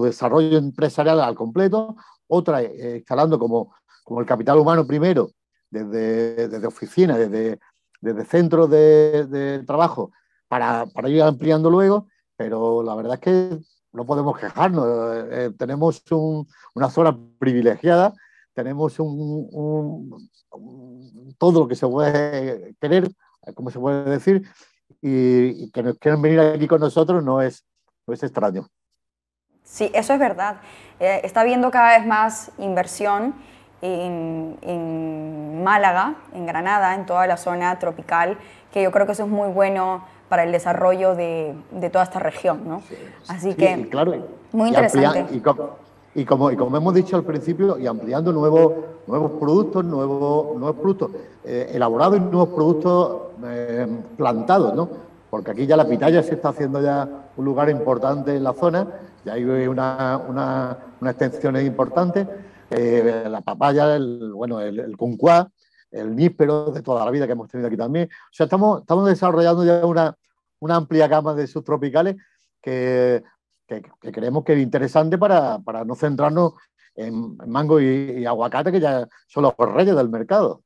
desarrollo 0.04 0.58
empresarial 0.58 1.22
al 1.22 1.36
completo, 1.36 1.96
otras 2.30 2.64
eh, 2.64 2.96
instalando 2.98 3.38
como, 3.38 3.76
como 4.06 4.22
el 4.22 4.26
capital 4.26 4.58
humano 4.58 4.88
primero, 4.88 5.32
desde, 5.70 6.48
desde 6.48 6.66
oficinas, 6.66 7.18
desde, 7.18 7.60
desde 8.00 8.26
centros 8.26 8.70
de, 8.70 9.62
trabajo, 9.68 10.12
para, 10.48 10.86
para 10.88 11.10
ir 11.10 11.22
ampliando 11.22 11.70
luego 11.70 12.08
pero 12.40 12.82
la 12.84 12.96
verdad 12.96 13.16
es 13.16 13.20
que 13.20 13.60
no 13.92 14.06
podemos 14.06 14.40
quejarnos. 14.40 14.88
Eh, 14.88 15.28
eh, 15.32 15.52
tenemos 15.58 16.02
una 16.74 16.90
zona 16.90 17.20
privilegiada, 17.38 18.14
tenemos 18.54 18.96
todo 18.96 20.06
lo 21.60 21.68
que 21.68 21.76
se 21.76 21.86
puede 21.86 22.76
querer, 22.80 23.12
como 23.56 23.72
se 23.72 23.80
puede 23.80 24.10
decir, 24.10 24.48
y, 25.02 25.70
que 25.72 25.84
nos 25.84 25.98
quieran 25.98 26.22
venir 26.22 26.40
aquí 26.40 26.66
con 26.66 26.80
nosotros 26.80 27.22
no 27.22 27.42
es, 27.42 27.66
no 28.08 28.14
es 28.14 28.24
extraño. 28.24 28.70
Sí, 29.70 29.92
eso 29.94 30.14
es 30.14 30.20
verdad. 30.20 30.56
Eh, 31.00 31.22
está 31.24 31.42
habiendo 31.42 31.70
cada 31.70 31.98
vez 31.98 32.06
más 32.06 32.52
inversión 32.58 33.34
en, 33.82 34.58
en 34.62 35.64
Málaga, 35.64 36.16
en 36.34 36.46
Granada, 36.46 36.96
en 36.96 37.06
toda 37.06 37.28
la 37.28 37.38
zona 37.38 37.78
tropical, 37.78 38.38
que 38.74 38.84
yo 38.84 38.92
creo 38.92 39.06
que 39.06 39.12
eso 39.12 39.24
es 39.24 39.30
muy 39.30 39.50
bueno 39.50 40.04
para 40.28 40.44
el 40.44 40.52
desarrollo 40.52 41.16
de, 41.16 41.54
de 41.72 41.90
toda 41.90 42.04
esta 42.04 42.20
región. 42.20 42.62
¿no? 42.68 42.82
Así 43.28 43.54
que, 43.54 43.88
claro, 43.90 44.16
muy 44.52 44.70
interesante. 44.70 45.28
Y, 45.32 45.38
y, 45.38 45.40
como, 46.26 46.52
y, 46.52 46.56
como, 46.56 46.76
hemos 46.76 46.94
dicho 46.94 47.16
al 47.16 47.24
principio, 47.24 47.78
y 47.78 47.86
ampliando 47.86 48.34
nuevos, 48.34 48.74
nuevos 49.08 49.32
productos, 49.40 49.86
nuevos, 49.86 50.58
nuevos 50.58 50.76
productos 50.78 51.12
eh, 51.46 51.72
elaborados 51.74 52.18
y 52.18 52.20
nuevos 52.22 52.50
productos 52.50 53.22
eh, 53.46 53.88
plantados, 54.18 54.74
¿no? 54.74 54.90
porque 55.30 55.52
aquí 55.52 55.68
ya 55.68 55.78
la 55.78 55.88
pitaya 55.88 56.24
se 56.24 56.34
está 56.34 56.50
haciendo 56.50 56.82
ya 56.82 57.08
un 57.38 57.46
lugar 57.46 57.70
importante 57.70 58.36
en 58.36 58.44
la 58.44 58.54
zona, 58.54 58.88
ya 59.26 59.34
hay 59.34 59.44
una, 59.44 60.18
una, 60.18 60.78
una 61.00 61.12
extensión 61.12 61.58
importante, 61.58 62.28
eh, 62.70 63.26
la 63.30 63.42
papaya, 63.42 63.96
el, 63.96 64.32
bueno, 64.34 64.60
el, 64.60 64.80
el 64.80 64.98
cuncuá, 64.98 65.50
el 65.92 66.16
níspero 66.16 66.72
de 66.72 66.82
toda 66.82 67.06
la 67.06 67.12
vida 67.12 67.26
que 67.26 67.34
hemos 67.34 67.50
tenido 67.50 67.68
aquí 67.68 67.78
también. 67.78 68.10
O 68.12 68.34
sea, 68.34 68.46
estamos, 68.46 68.82
estamos 68.82 69.08
desarrollando 69.08 69.66
ya 69.66 69.86
una, 69.86 70.16
una 70.60 70.76
amplia 70.76 71.08
gama 71.08 71.34
de 71.34 71.48
subtropicales 71.48 72.16
que, 72.62 73.24
que, 73.68 73.82
creemos 74.12 74.44
que 74.44 74.54
es 74.54 74.60
interesante 74.60 75.18
para, 75.18 75.60
para 75.60 75.86
no 75.86 75.96
centrarnos 75.96 76.54
en, 76.96 77.38
mango 77.48 77.80
y, 77.80 78.26
aguacate, 78.26 78.72
que 78.72 78.80
ya 78.80 79.08
son 79.28 79.44
los 79.44 79.54
reyes 79.58 79.96
del 79.96 80.10
mercado. 80.10 80.64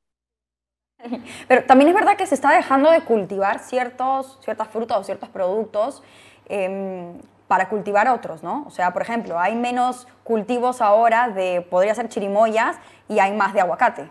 Pero 1.48 1.64
también 1.66 1.88
es 1.88 1.94
verdad 1.94 2.16
que 2.16 2.26
se 2.26 2.34
está 2.34 2.52
dejando 2.52 2.90
de 2.90 3.02
cultivar 3.02 3.60
ciertos, 3.60 4.38
ciertas 4.42 4.68
frutas 4.68 4.98
o 4.98 5.04
ciertos 5.04 5.28
productos 5.28 6.02
em, 6.46 7.18
para 7.48 7.68
cultivar 7.68 8.08
otros, 8.08 8.42
¿no? 8.42 8.64
O 8.66 8.70
sea, 8.70 8.92
por 8.92 9.02
ejemplo, 9.02 9.38
hay 9.38 9.54
menos 9.54 10.06
cultivos 10.22 10.80
ahora 10.80 11.28
de, 11.28 11.66
podría 11.68 11.94
ser 11.94 12.08
chirimoyas, 12.08 12.78
y 13.08 13.18
hay 13.18 13.36
más 13.36 13.52
de 13.52 13.60
aguacate. 13.60 14.08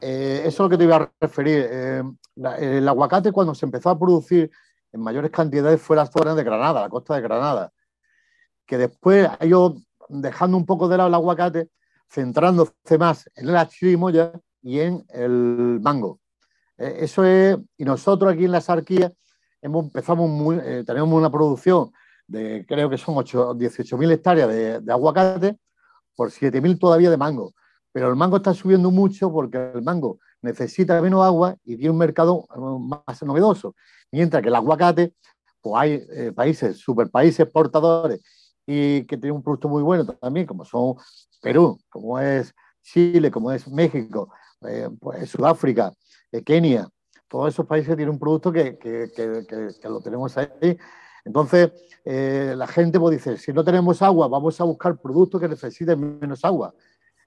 Eh, 0.00 0.40
eso 0.40 0.48
es 0.48 0.58
lo 0.58 0.68
que 0.68 0.78
te 0.78 0.84
iba 0.84 0.96
a 0.96 1.10
referir. 1.20 1.66
Eh, 1.70 2.02
el 2.58 2.88
aguacate 2.88 3.32
cuando 3.32 3.54
se 3.54 3.66
empezó 3.66 3.90
a 3.90 3.98
producir 3.98 4.50
en 4.92 5.00
mayores 5.00 5.30
cantidades 5.30 5.80
fue 5.80 5.96
la 5.96 6.06
zona 6.06 6.34
de 6.34 6.44
Granada, 6.44 6.80
la 6.80 6.88
costa 6.88 7.14
de 7.14 7.20
Granada, 7.20 7.72
que 8.66 8.78
después 8.78 9.28
ido 9.40 9.76
dejando 10.08 10.56
un 10.56 10.66
poco 10.66 10.88
de 10.88 10.96
lado 10.96 11.08
el 11.08 11.14
aguacate, 11.14 11.68
centrándose 12.08 12.72
más 12.98 13.28
en 13.34 13.52
la 13.52 13.68
chirimoya 13.68 14.32
y 14.62 14.80
en 14.80 15.04
el 15.10 15.78
mango. 15.82 16.20
Eh, 16.76 16.98
eso 17.00 17.24
es, 17.24 17.58
y 17.76 17.84
nosotros 17.84 18.32
aquí 18.32 18.44
en 18.44 18.52
la 18.52 18.60
Sarquía 18.60 19.12
hemos, 19.60 19.84
empezamos 19.84 20.30
muy, 20.30 20.58
tenemos 20.84 21.12
una 21.12 21.30
producción 21.30 21.92
de 22.28 22.64
creo 22.68 22.88
que 22.88 22.98
son 22.98 23.16
18.000 23.16 24.12
hectáreas 24.12 24.48
de, 24.48 24.80
de 24.80 24.92
aguacate 24.92 25.58
por 26.14 26.30
7.000 26.30 26.78
todavía 26.78 27.10
de 27.10 27.16
mango. 27.16 27.54
Pero 27.92 28.08
el 28.08 28.16
mango 28.16 28.36
está 28.36 28.54
subiendo 28.54 28.90
mucho 28.90 29.32
porque 29.32 29.72
el 29.74 29.82
mango 29.82 30.18
necesita 30.42 31.00
menos 31.02 31.24
agua 31.24 31.56
y 31.64 31.76
tiene 31.76 31.90
un 31.90 31.98
mercado 31.98 32.46
más 32.78 33.22
novedoso. 33.22 33.74
Mientras 34.12 34.42
que 34.42 34.48
el 34.48 34.54
aguacate, 34.54 35.14
pues 35.60 35.74
hay 35.76 36.06
eh, 36.10 36.32
países, 36.32 36.78
superpaíses 36.78 37.40
exportadores 37.40 38.20
y 38.66 39.04
que 39.04 39.16
tienen 39.16 39.36
un 39.36 39.42
producto 39.42 39.68
muy 39.68 39.82
bueno 39.82 40.04
también, 40.04 40.46
como 40.46 40.64
son 40.64 40.96
Perú, 41.40 41.78
como 41.88 42.18
es 42.20 42.54
Chile, 42.82 43.30
como 43.30 43.50
es 43.50 43.66
México, 43.68 44.30
eh, 44.66 44.88
pues 45.00 45.30
Sudáfrica, 45.30 45.92
eh, 46.32 46.42
Kenia, 46.42 46.88
todos 47.28 47.52
esos 47.52 47.66
países 47.66 47.96
tienen 47.96 48.14
un 48.14 48.18
producto 48.18 48.52
que, 48.52 48.78
que, 48.78 49.10
que, 49.14 49.88
lo 49.88 50.00
tenemos 50.00 50.36
ahí. 50.36 50.76
Entonces, 51.28 51.70
la 52.04 52.66
gente 52.66 52.98
pues, 52.98 53.18
dice, 53.18 53.36
si 53.36 53.52
no 53.52 53.62
tenemos 53.62 54.00
agua, 54.00 54.28
vamos 54.28 54.58
a 54.60 54.64
buscar 54.64 54.96
productos 54.96 55.40
que 55.40 55.48
necesiten 55.48 56.18
menos 56.18 56.42
agua. 56.44 56.74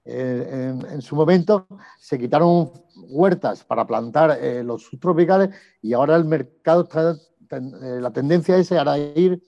Eh, 0.04 0.74
en, 0.90 1.00
su 1.00 1.14
momento 1.14 1.68
se 1.96 2.18
quitaron 2.18 2.72
huertas 3.08 3.62
para 3.62 3.86
plantar 3.86 4.36
eh, 4.40 4.64
los 4.64 4.82
subtropicales 4.82 5.50
y 5.80 5.92
ahora 5.92 6.16
el 6.16 6.24
mercado 6.24 6.82
está, 6.82 7.12
eh, 7.12 8.00
la 8.00 8.10
tendencia 8.12 8.56
es 8.56 8.72
a 8.72 8.98
ir 8.98 9.40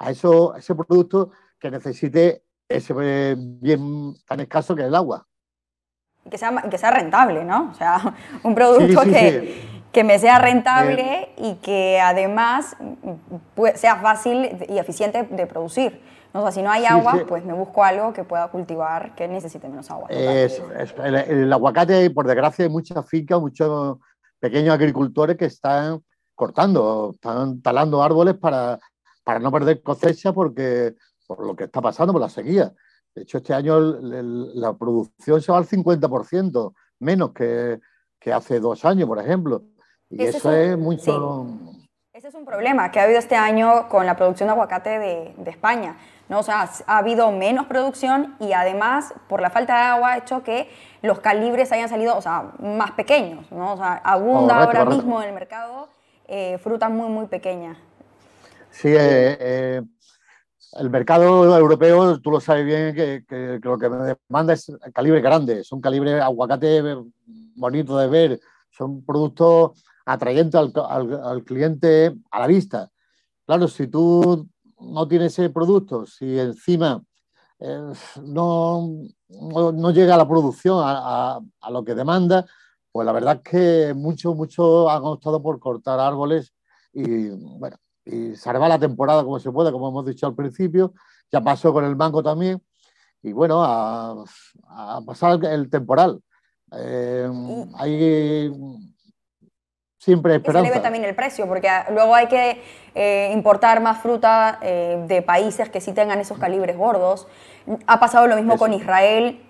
a, 0.00 0.10
eso, 0.10 0.56
ese 0.56 0.74
producto 0.74 1.30
que 1.60 1.70
necesite 1.70 2.42
ese 2.68 3.36
bien 3.38 4.14
tan 4.26 4.40
escaso 4.40 4.74
que 4.74 4.82
es 4.82 4.88
el 4.88 4.96
agua. 4.96 5.24
Y 6.24 6.30
que 6.30 6.38
sea, 6.38 6.60
que 6.68 6.78
sea 6.78 6.90
rentable, 6.90 7.44
¿no? 7.44 7.70
O 7.70 7.74
sea, 7.74 8.16
un 8.42 8.54
producto 8.54 9.02
que, 9.02 9.79
que, 9.92 10.04
me 10.04 10.18
sea 10.18 10.38
rentable 10.38 11.30
y 11.36 11.54
que 11.56 12.00
además 12.00 12.76
sea 13.74 13.96
fácil 13.96 14.50
y 14.68 14.78
eficiente 14.78 15.24
de 15.24 15.46
producir. 15.46 16.00
No, 16.32 16.44
o 16.44 16.52
si 16.52 16.62
no 16.62 16.70
hay 16.70 16.84
agua, 16.84 17.24
pues 17.26 17.44
me 17.44 17.52
busco 17.52 17.82
algo 17.82 18.12
que 18.12 18.22
pueda 18.22 18.48
cultivar 18.48 19.14
que 19.16 19.26
necesite 19.26 19.68
menos 19.68 19.90
agua. 19.90 20.08
el, 20.10 21.52
aguacate, 21.52 22.08
por 22.10 22.26
desgracia, 22.26 22.64
hay 22.64 22.70
muchas 22.70 23.04
fincas, 23.08 23.40
muchos 23.40 23.98
pequeños 24.38 24.74
agricultores 24.74 25.36
que 25.36 25.46
están 25.46 26.02
cortando, 26.36 27.12
están 27.14 27.60
talando 27.60 28.02
árboles 28.02 28.34
para, 28.34 28.78
para 29.24 29.40
no 29.40 29.50
perder 29.50 29.82
cosecha 29.82 30.32
porque, 30.32 30.94
por 31.26 31.44
lo 31.44 31.56
que 31.56 31.64
está 31.64 31.80
pasando, 31.80 32.12
por 32.12 32.22
la 32.22 32.28
sequía. 32.28 32.72
De 33.14 33.22
hecho, 33.22 33.38
este 33.38 33.52
año 33.52 33.80
la 33.80 34.72
producción 34.72 35.42
se 35.42 35.50
va 35.50 35.58
al 35.58 35.66
50% 35.66 36.72
menos 37.00 37.32
que, 37.32 37.80
que 38.20 38.32
hace 38.32 38.60
dos 38.60 38.84
años, 38.84 39.08
por 39.08 39.18
ejemplo. 39.18 39.64
Y 40.10 40.24
eso 40.24 40.52
es, 40.52 40.76
mucho... 40.76 41.46
Ese 42.12 42.28
es 42.28 42.34
un 42.34 42.44
problema 42.44 42.90
que 42.90 43.00
ha 43.00 43.04
habido 43.04 43.18
este 43.18 43.36
año 43.36 43.88
con 43.88 44.04
la 44.04 44.16
producción 44.16 44.48
de 44.48 44.52
aguacate 44.52 44.98
de, 44.98 45.34
de 45.38 45.50
España. 45.50 45.96
¿no? 46.28 46.40
O 46.40 46.42
sea, 46.42 46.68
ha 46.86 46.98
habido 46.98 47.30
menos 47.32 47.66
producción 47.66 48.36
y 48.40 48.52
además, 48.52 49.14
por 49.28 49.40
la 49.40 49.50
falta 49.50 49.76
de 49.76 49.82
agua, 49.82 50.12
ha 50.12 50.18
hecho 50.18 50.42
que 50.42 50.68
los 51.02 51.20
calibres 51.20 51.72
hayan 51.72 51.88
salido 51.88 52.16
o 52.16 52.20
sea, 52.20 52.52
más 52.58 52.90
pequeños. 52.92 53.50
¿no? 53.50 53.74
O 53.74 53.76
sea, 53.76 53.94
abunda 53.94 54.62
ahora 54.62 54.84
mismo 54.84 55.22
en 55.22 55.28
el 55.28 55.34
mercado 55.34 55.88
eh, 56.26 56.58
fruta 56.58 56.88
muy, 56.88 57.08
muy 57.08 57.26
pequeña. 57.26 57.76
Sí, 58.70 58.88
eh, 58.88 59.36
eh, 59.40 59.82
el 60.78 60.90
mercado 60.90 61.58
europeo, 61.58 62.20
tú 62.20 62.30
lo 62.30 62.40
sabes 62.40 62.64
bien, 62.64 62.94
que, 62.94 63.58
lo 63.62 63.78
que 63.78 63.88
demanda 63.88 64.52
es 64.52 64.70
calibre 64.92 65.20
grande, 65.20 65.64
son 65.64 65.80
calibre 65.80 66.20
aguacate 66.20 66.80
bonito 67.56 67.98
de 67.98 68.06
ver, 68.06 68.40
son 68.70 69.04
productos 69.04 69.82
atrayentes 70.04 70.60
al, 70.60 71.44
cliente 71.44 72.14
a 72.30 72.40
la 72.40 72.46
vista. 72.46 72.90
Claro, 73.46 73.68
si 73.68 73.86
tú 73.86 74.48
no 74.80 75.08
tienes 75.08 75.38
ese 75.38 75.50
producto, 75.50 76.06
si 76.06 76.38
encima 76.38 77.02
eh, 77.58 77.92
no, 78.22 78.88
no, 79.28 79.90
llega 79.90 80.14
a 80.14 80.18
la 80.18 80.28
producción 80.28 80.80
a, 80.82 81.40
lo 81.70 81.84
que 81.84 81.94
demanda, 81.94 82.46
pues 82.92 83.06
la 83.06 83.12
verdad 83.12 83.40
es 83.42 83.50
que 83.50 83.94
muchos, 83.94 84.34
muchos 84.34 84.90
han 84.90 85.02
optado 85.02 85.42
por 85.42 85.58
cortar 85.60 86.00
árboles 86.00 86.52
y, 86.92 87.28
bueno, 87.30 87.76
y 88.04 88.34
salvar 88.36 88.68
la 88.68 88.78
temporada 88.78 89.22
como 89.22 89.38
se 89.38 89.52
puede, 89.52 89.70
como 89.72 89.88
hemos 89.88 90.06
dicho 90.06 90.26
al 90.26 90.34
principio. 90.34 90.94
Ya 91.32 91.40
pasó 91.42 91.72
con 91.72 91.84
el 91.84 91.96
mango 91.96 92.22
también. 92.22 92.60
Y 93.22 93.32
bueno, 93.32 93.62
a, 93.62 94.24
pasar 95.06 95.44
el 95.44 95.68
temporal. 95.70 96.20
Eh, 96.72 97.28
hay 97.74 98.50
siempre 100.00 100.34
esperanza. 100.36 100.66
se 100.66 100.72
le 100.72 100.78
ve 100.78 100.82
también 100.82 101.04
el 101.04 101.14
precio, 101.14 101.46
porque 101.46 101.68
luego 101.90 102.14
hay 102.14 102.26
que 102.26 102.62
eh, 102.94 103.30
importar 103.34 103.80
más 103.80 104.00
fruta 104.00 104.58
eh, 104.62 105.04
de 105.06 105.20
países 105.20 105.68
que 105.68 105.80
sí 105.82 105.92
tengan 105.92 106.18
esos 106.18 106.38
calibres 106.38 106.76
gordos. 106.76 107.28
Ha 107.86 108.00
pasado 108.00 108.26
lo 108.26 108.34
mismo 108.34 108.56
con 108.56 108.72
Israel, 108.72 109.42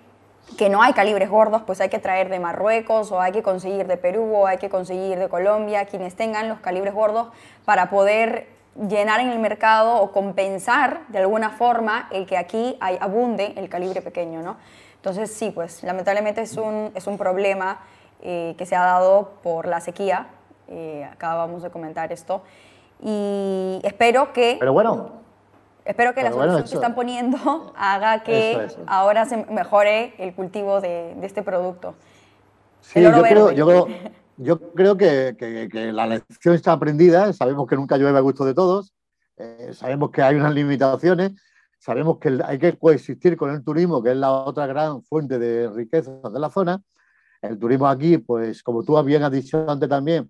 que 0.57 0.69
no 0.69 0.81
hay 0.81 0.91
calibres 0.91 1.29
gordos, 1.29 1.61
pues 1.65 1.79
hay 1.79 1.87
que 1.87 1.99
traer 1.99 2.27
de 2.27 2.39
Marruecos 2.39 3.13
o 3.13 3.21
hay 3.21 3.31
que 3.31 3.41
conseguir 3.41 3.87
de 3.87 3.95
Perú 3.95 4.29
o 4.35 4.47
hay 4.47 4.57
que 4.57 4.69
conseguir 4.69 5.17
de 5.17 5.29
Colombia, 5.29 5.85
quienes 5.85 6.15
tengan 6.15 6.49
los 6.49 6.59
calibres 6.59 6.93
gordos 6.93 7.29
para 7.63 7.89
poder 7.89 8.47
llenar 8.89 9.21
en 9.21 9.29
el 9.29 9.39
mercado 9.39 10.01
o 10.01 10.11
compensar 10.11 11.01
de 11.07 11.19
alguna 11.19 11.51
forma 11.51 12.09
el 12.11 12.25
que 12.25 12.37
aquí 12.37 12.75
hay, 12.81 12.97
abunde 12.99 13.53
el 13.55 13.69
calibre 13.69 14.01
pequeño, 14.01 14.41
¿no? 14.41 14.57
Entonces 14.97 15.33
sí, 15.33 15.49
pues 15.49 15.81
lamentablemente 15.83 16.41
es 16.41 16.57
un, 16.57 16.91
es 16.93 17.07
un 17.07 17.17
problema 17.17 17.79
eh, 18.21 18.53
que 18.57 18.65
se 18.65 18.75
ha 18.75 18.83
dado 18.83 19.31
por 19.41 19.65
la 19.67 19.79
sequía, 19.79 20.27
eh, 20.71 21.07
acabamos 21.11 21.61
de 21.61 21.69
comentar 21.69 22.11
esto, 22.11 22.41
y 23.03 23.79
espero 23.83 24.33
que... 24.33 24.57
Pero 24.59 24.73
bueno, 24.73 25.21
Espero 25.83 26.13
que 26.13 26.21
la 26.21 26.31
solución 26.31 26.63
que 26.63 26.75
están 26.75 26.95
poniendo 26.95 27.73
haga 27.75 28.23
que 28.23 28.67
ahora 28.85 29.25
se 29.25 29.37
mejore 29.45 30.13
el 30.19 30.33
cultivo 30.33 30.79
de, 30.79 31.15
este 31.23 31.41
producto. 31.41 31.95
Sí, 32.81 33.01
yo 33.01 33.11
creo, 33.21 33.51
yo 34.37 34.73
creo, 34.73 34.97
que, 34.97 35.91
la 35.91 36.05
lección 36.05 36.55
está 36.55 36.73
aprendida. 36.73 37.33
Sabemos 37.33 37.67
que 37.67 37.75
nunca 37.75 37.97
llueve 37.97 38.17
a 38.17 38.21
gusto 38.21 38.45
de 38.45 38.53
todos. 38.53 38.93
Eh, 39.37 39.71
sabemos 39.73 40.11
que 40.11 40.21
hay 40.21 40.35
unas 40.35 40.53
limitaciones. 40.53 41.31
Sabemos 41.79 42.19
que 42.19 42.39
hay 42.45 42.59
que 42.59 42.77
coexistir 42.77 43.35
con 43.35 43.49
el 43.49 43.63
turismo, 43.63 44.03
que 44.03 44.11
es 44.11 44.17
la 44.17 44.31
otra 44.31 44.67
gran 44.67 45.01
fuente 45.01 45.39
de 45.39 45.67
riqueza 45.69 46.11
de 46.31 46.39
la 46.39 46.51
zona. 46.51 46.79
El 47.41 47.57
turismo 47.57 47.87
aquí, 47.87 48.19
pues 48.19 48.61
como 48.61 48.83
tú 48.83 49.01
bien 49.03 49.23
has 49.23 49.31
dicho 49.31 49.65
antes 49.67 49.89
también, 49.89 50.29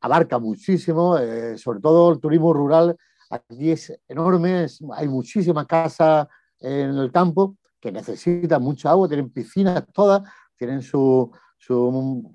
abarca 0.00 0.38
muchísimo, 0.38 1.18
eh, 1.18 1.56
sobre 1.58 1.80
todo 1.80 2.12
el 2.12 2.20
turismo 2.20 2.52
rural. 2.52 2.96
Aquí 3.30 3.70
es 3.70 3.92
enorme, 4.08 4.66
hay 4.94 5.08
muchísimas 5.08 5.66
casas 5.66 6.28
en 6.60 6.96
el 6.96 7.10
campo 7.10 7.56
que 7.80 7.92
necesitan 7.92 8.62
mucha 8.62 8.90
agua, 8.90 9.08
tienen 9.08 9.30
piscinas 9.30 9.84
todas, 9.92 10.22
tienen 10.56 10.82
su, 10.82 11.30
su, 11.58 12.32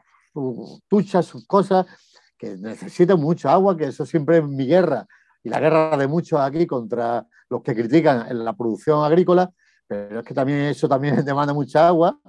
ducha, 0.90 1.22
sus 1.22 1.46
cosas, 1.46 1.86
que 2.38 2.58
necesitan 2.58 3.20
mucha 3.20 3.52
agua, 3.54 3.76
que 3.78 3.86
eso 3.86 4.06
siempre 4.06 4.38
es 4.38 4.48
mi 4.48 4.66
guerra. 4.66 5.06
Y 5.44 5.50
la 5.50 5.60
guerra 5.60 5.98
de 5.98 6.08
muchos 6.08 6.40
aquí 6.40 6.68
contra 6.68 7.26
los 7.50 7.62
que 7.64 7.76
critican 7.76 8.44
la 8.44 8.54
producción 8.54 9.04
agrícola, 9.04 9.52
pero 9.88 10.20
es 10.20 10.26
que 10.26 10.34
también 10.34 10.60
eso 10.60 10.88
también 10.88 11.16
demanda 11.26 11.54
mucha 11.54 11.88
agua 11.88 12.20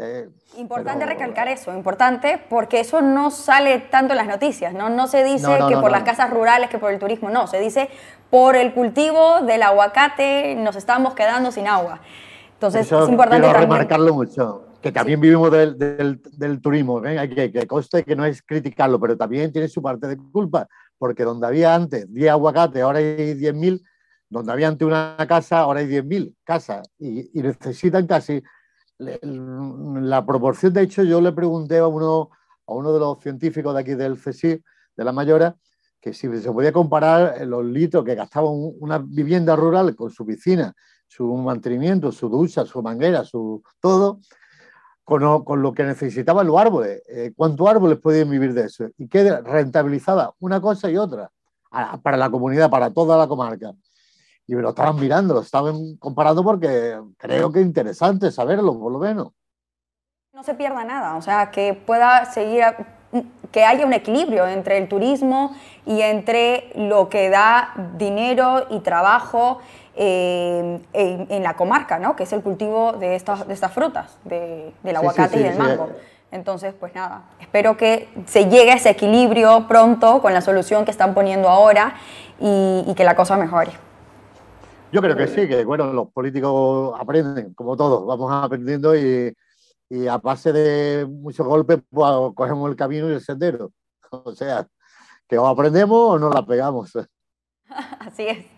eh, 0.00 0.28
importante 0.56 1.04
recalcar 1.06 1.48
eso, 1.48 1.74
importante 1.74 2.40
porque 2.48 2.78
eso 2.78 3.02
no 3.02 3.32
sale 3.32 3.80
tanto 3.80 4.12
en 4.12 4.18
las 4.18 4.28
noticias, 4.28 4.72
no, 4.72 4.88
no 4.90 5.08
se 5.08 5.24
dice 5.24 5.48
que 5.68 5.76
por 5.76 5.90
las 5.90 6.04
casas 6.04 6.30
rurales, 6.30 6.70
que 6.70 6.78
por 6.78 6.92
el 6.92 7.00
turismo, 7.00 7.30
no, 7.30 7.48
se 7.48 7.58
dice 7.58 7.90
por 8.30 8.54
el 8.54 8.72
cultivo 8.74 9.40
del 9.42 9.60
aguacate 9.62 10.54
nos 10.54 10.76
estamos 10.76 11.14
quedando 11.14 11.50
sin 11.50 11.66
agua. 11.66 12.00
Entonces 12.54 12.90
es 12.92 13.08
importante 13.08 13.44
quiero 13.44 13.58
remarcarlo 13.58 14.14
mucho, 14.14 14.66
que 14.80 14.92
también 14.92 15.20
vivimos 15.20 15.50
del, 15.50 15.76
del, 15.76 16.60
turismo, 16.60 17.04
¿eh? 17.04 17.28
que, 17.28 17.50
que 17.50 17.66
conste 17.66 18.04
que 18.04 18.14
no 18.14 18.24
es 18.24 18.40
criticarlo, 18.40 19.00
pero 19.00 19.16
también 19.16 19.50
tiene 19.52 19.66
su 19.66 19.82
parte 19.82 20.06
de 20.06 20.16
culpa, 20.16 20.68
porque 20.96 21.24
donde 21.24 21.44
había 21.44 21.74
antes 21.74 22.12
10 22.12 22.30
aguacates, 22.30 22.82
ahora 22.82 23.00
hay 23.00 23.34
10.000, 23.34 23.82
donde 24.28 24.52
había 24.52 24.68
antes 24.68 24.86
una 24.86 25.16
casa, 25.28 25.58
ahora 25.58 25.80
hay 25.80 25.88
10.000 25.88 26.36
casas, 26.44 26.88
y, 27.00 27.36
y 27.36 27.42
necesitan 27.42 28.06
casi 28.06 28.40
la 28.98 30.26
proporción, 30.26 30.72
de 30.72 30.82
hecho, 30.82 31.02
yo 31.04 31.20
le 31.20 31.32
pregunté 31.32 31.78
a 31.78 31.86
uno, 31.86 32.30
a 32.66 32.72
uno 32.72 32.92
de 32.92 32.98
los 32.98 33.20
científicos 33.20 33.74
de 33.74 33.80
aquí 33.80 33.94
del 33.94 34.16
CSIC, 34.16 34.62
de 34.96 35.04
la 35.04 35.12
Mayora, 35.12 35.56
que 36.00 36.12
si 36.12 36.28
se 36.40 36.52
podía 36.52 36.72
comparar 36.72 37.46
los 37.46 37.64
litros 37.64 38.04
que 38.04 38.14
gastaba 38.14 38.50
una 38.50 38.98
vivienda 38.98 39.54
rural 39.56 39.94
con 39.94 40.10
su 40.10 40.26
piscina, 40.26 40.74
su 41.06 41.26
mantenimiento, 41.36 42.12
su 42.12 42.28
ducha, 42.28 42.66
su 42.66 42.82
manguera, 42.82 43.24
su 43.24 43.62
todo, 43.80 44.20
con, 45.04 45.44
con 45.44 45.62
lo 45.62 45.72
que 45.72 45.84
necesitaban 45.84 46.46
los 46.46 46.58
árboles. 46.58 47.02
Eh, 47.08 47.32
¿Cuántos 47.34 47.66
árboles 47.68 47.98
podían 47.98 48.30
vivir 48.30 48.52
de 48.52 48.64
eso? 48.64 48.88
Y 48.98 49.08
qué 49.08 49.40
rentabilizaba 49.40 50.34
una 50.40 50.60
cosa 50.60 50.90
y 50.90 50.96
otra 50.96 51.30
para 52.02 52.16
la 52.16 52.30
comunidad, 52.30 52.70
para 52.70 52.90
toda 52.90 53.16
la 53.16 53.26
comarca 53.28 53.74
y 54.48 54.54
me 54.54 54.62
lo 54.62 54.70
estaban 54.70 54.96
mirando, 54.96 55.34
lo 55.34 55.42
estaban 55.42 55.96
comparando 55.98 56.42
porque 56.42 56.98
creo 57.18 57.52
que 57.52 57.60
es 57.60 57.66
interesante 57.66 58.32
saberlo, 58.32 58.78
por 58.80 58.90
lo 58.90 58.98
menos. 58.98 59.28
No 60.32 60.42
se 60.42 60.54
pierda 60.54 60.84
nada, 60.84 61.16
o 61.16 61.22
sea, 61.22 61.50
que 61.50 61.74
pueda 61.74 62.24
seguir, 62.24 62.64
que 63.52 63.64
haya 63.66 63.84
un 63.84 63.92
equilibrio 63.92 64.46
entre 64.46 64.78
el 64.78 64.88
turismo 64.88 65.54
y 65.84 66.00
entre 66.00 66.72
lo 66.76 67.10
que 67.10 67.28
da 67.28 67.74
dinero 67.98 68.66
y 68.70 68.80
trabajo 68.80 69.58
eh, 69.94 70.80
en, 70.94 71.42
la 71.42 71.54
comarca, 71.54 71.98
¿no? 71.98 72.16
que 72.16 72.22
es 72.22 72.32
el 72.32 72.40
cultivo 72.40 72.94
de 72.94 73.16
estas, 73.16 73.46
de 73.46 73.52
estas 73.52 73.72
frutas, 73.72 74.16
de, 74.24 74.72
del 74.82 74.96
aguacate 74.96 75.40
y 75.40 75.42
del 75.42 75.58
mango. 75.58 75.90
Entonces, 76.30 76.72
pues 76.78 76.94
nada, 76.94 77.22
espero 77.38 77.76
que 77.76 78.08
se 78.26 78.48
llegue 78.48 78.70
a 78.70 78.76
ese 78.76 78.90
equilibrio 78.90 79.66
pronto 79.68 80.22
con 80.22 80.32
la 80.32 80.40
solución 80.40 80.86
que 80.86 80.90
están 80.90 81.12
poniendo 81.12 81.50
ahora 81.50 81.96
y 82.40 82.94
que 82.96 83.04
la 83.04 83.14
cosa 83.14 83.36
mejore. 83.36 83.87
Yo 84.90 85.02
creo 85.02 85.16
que 85.16 85.28
sí, 85.28 85.46
que 85.46 85.64
bueno, 85.64 85.92
los 85.92 86.10
políticos 86.12 86.98
aprenden, 86.98 87.52
como 87.54 87.76
todos, 87.76 88.06
vamos 88.06 88.32
aprendiendo 88.32 88.96
y, 88.96 89.34
a 90.08 90.18
base 90.18 90.52
de 90.52 91.06
muchos 91.06 91.46
golpes 91.46 91.78
pues, 91.90 92.10
cogemos 92.34 92.70
el 92.70 92.76
camino 92.76 93.08
y 93.10 93.14
el 93.14 93.20
sendero. 93.20 93.72
O 94.10 94.34
sea, 94.34 94.66
que 95.28 95.36
o 95.36 95.46
aprendemos 95.46 96.14
o 96.14 96.18
nos 96.18 96.34
la 96.34 96.44
pegamos. 96.44 96.92
Así 98.00 98.26
es. 98.26 98.57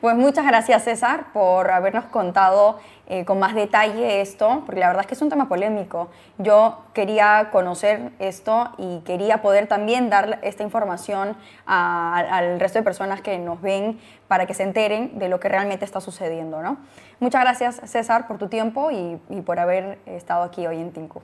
Pues 0.00 0.16
muchas 0.16 0.46
gracias 0.46 0.84
César 0.84 1.26
por 1.32 1.70
habernos 1.70 2.04
contado 2.06 2.78
eh, 3.12 3.24
con 3.24 3.40
más 3.40 3.56
detalle 3.56 4.20
esto, 4.20 4.62
porque 4.64 4.80
la 4.80 4.86
verdad 4.86 5.00
es 5.00 5.08
que 5.08 5.14
es 5.14 5.22
un 5.22 5.30
tema 5.30 5.48
polémico. 5.48 6.10
Yo 6.38 6.78
quería 6.94 7.48
conocer 7.50 8.12
esto 8.20 8.68
y 8.78 9.00
quería 9.00 9.42
poder 9.42 9.66
también 9.66 10.10
dar 10.10 10.38
esta 10.42 10.62
información 10.62 11.36
al 11.66 12.60
resto 12.60 12.78
de 12.78 12.84
personas 12.84 13.20
que 13.20 13.36
nos 13.38 13.60
ven 13.60 13.98
para 14.28 14.46
que 14.46 14.54
se 14.54 14.62
enteren 14.62 15.18
de 15.18 15.28
lo 15.28 15.40
que 15.40 15.48
realmente 15.48 15.84
está 15.84 16.00
sucediendo. 16.00 16.62
¿no? 16.62 16.76
Muchas 17.18 17.42
gracias 17.42 17.80
César 17.84 18.28
por 18.28 18.38
tu 18.38 18.46
tiempo 18.46 18.92
y, 18.92 19.18
por 19.40 19.58
haber 19.58 19.98
estado 20.06 20.44
aquí 20.44 20.64
hoy 20.68 20.76
en 20.76 20.92
Tinku. 20.92 21.20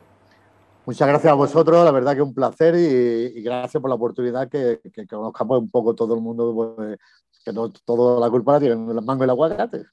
Muchas 0.87 1.07
gracias 1.07 1.31
a 1.31 1.35
vosotros, 1.35 1.85
la 1.85 1.93
verdad 1.93 2.17
que 2.17 2.23
un 2.23 2.35
placer 2.35 2.75
y, 2.75 3.43
gracias 3.43 3.81
por 3.81 3.91
la 3.91 3.95
oportunidad 3.95 4.49
que, 4.49 4.81
que, 4.93 5.07
conozcamos 5.07 5.61
un 5.61 5.71
poco 5.71 5.95
todo 5.95 6.17
el 6.17 6.21
mundo, 6.21 6.53
pues, 6.77 6.99
que 7.47 7.53
no 7.53 7.71
toda 7.71 8.19
la 8.19 8.29
culpa 8.29 8.55
la 8.55 8.61
tienen 8.61 8.93
los 8.93 9.05
mangos 9.05 9.23
y 9.23 9.25
el 9.25 9.31
aguacate. 9.31 9.87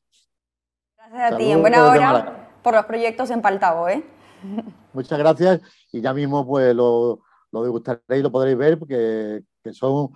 Gracias 0.98 1.34
a 1.34 1.38
ti, 1.38 1.52
en 1.52 1.62
buena 1.62 1.88
hora 1.88 2.50
por 2.64 2.74
los 2.74 2.86
proyectos 2.86 3.30
en 3.30 3.42
Paltavo, 3.44 3.88
¿eh? 3.88 4.04
Muchas 4.94 5.20
gracias 5.20 5.62
y 5.92 6.02
ya 6.02 6.14
mismo 6.14 6.48
pues 6.48 6.74
lo, 6.74 7.20
lo 7.52 7.64
degustaréis 7.64 8.20
y 8.20 8.24
lo 8.24 8.32
podréis 8.32 8.58
ver 8.58 8.80
porque 8.80 9.44
que 9.64 9.74
son 9.74 10.10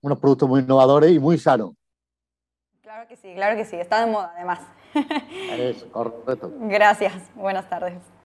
unos 0.00 0.18
productos 0.18 0.48
muy 0.48 0.60
innovadores 0.60 1.10
y 1.10 1.18
muy 1.18 1.38
sanos. 1.38 1.72
Claro 2.82 3.08
que 3.08 3.16
sí, 3.16 3.34
claro 3.34 3.56
que 3.56 3.64
sí, 3.64 3.76
está 3.76 4.04
de 4.04 4.12
moda 4.12 4.32
además. 4.36 4.60
Eso, 5.50 5.90
correcto. 5.90 6.52
Gracias, 6.60 7.14
buenas 7.34 7.68
tardes. 7.68 8.00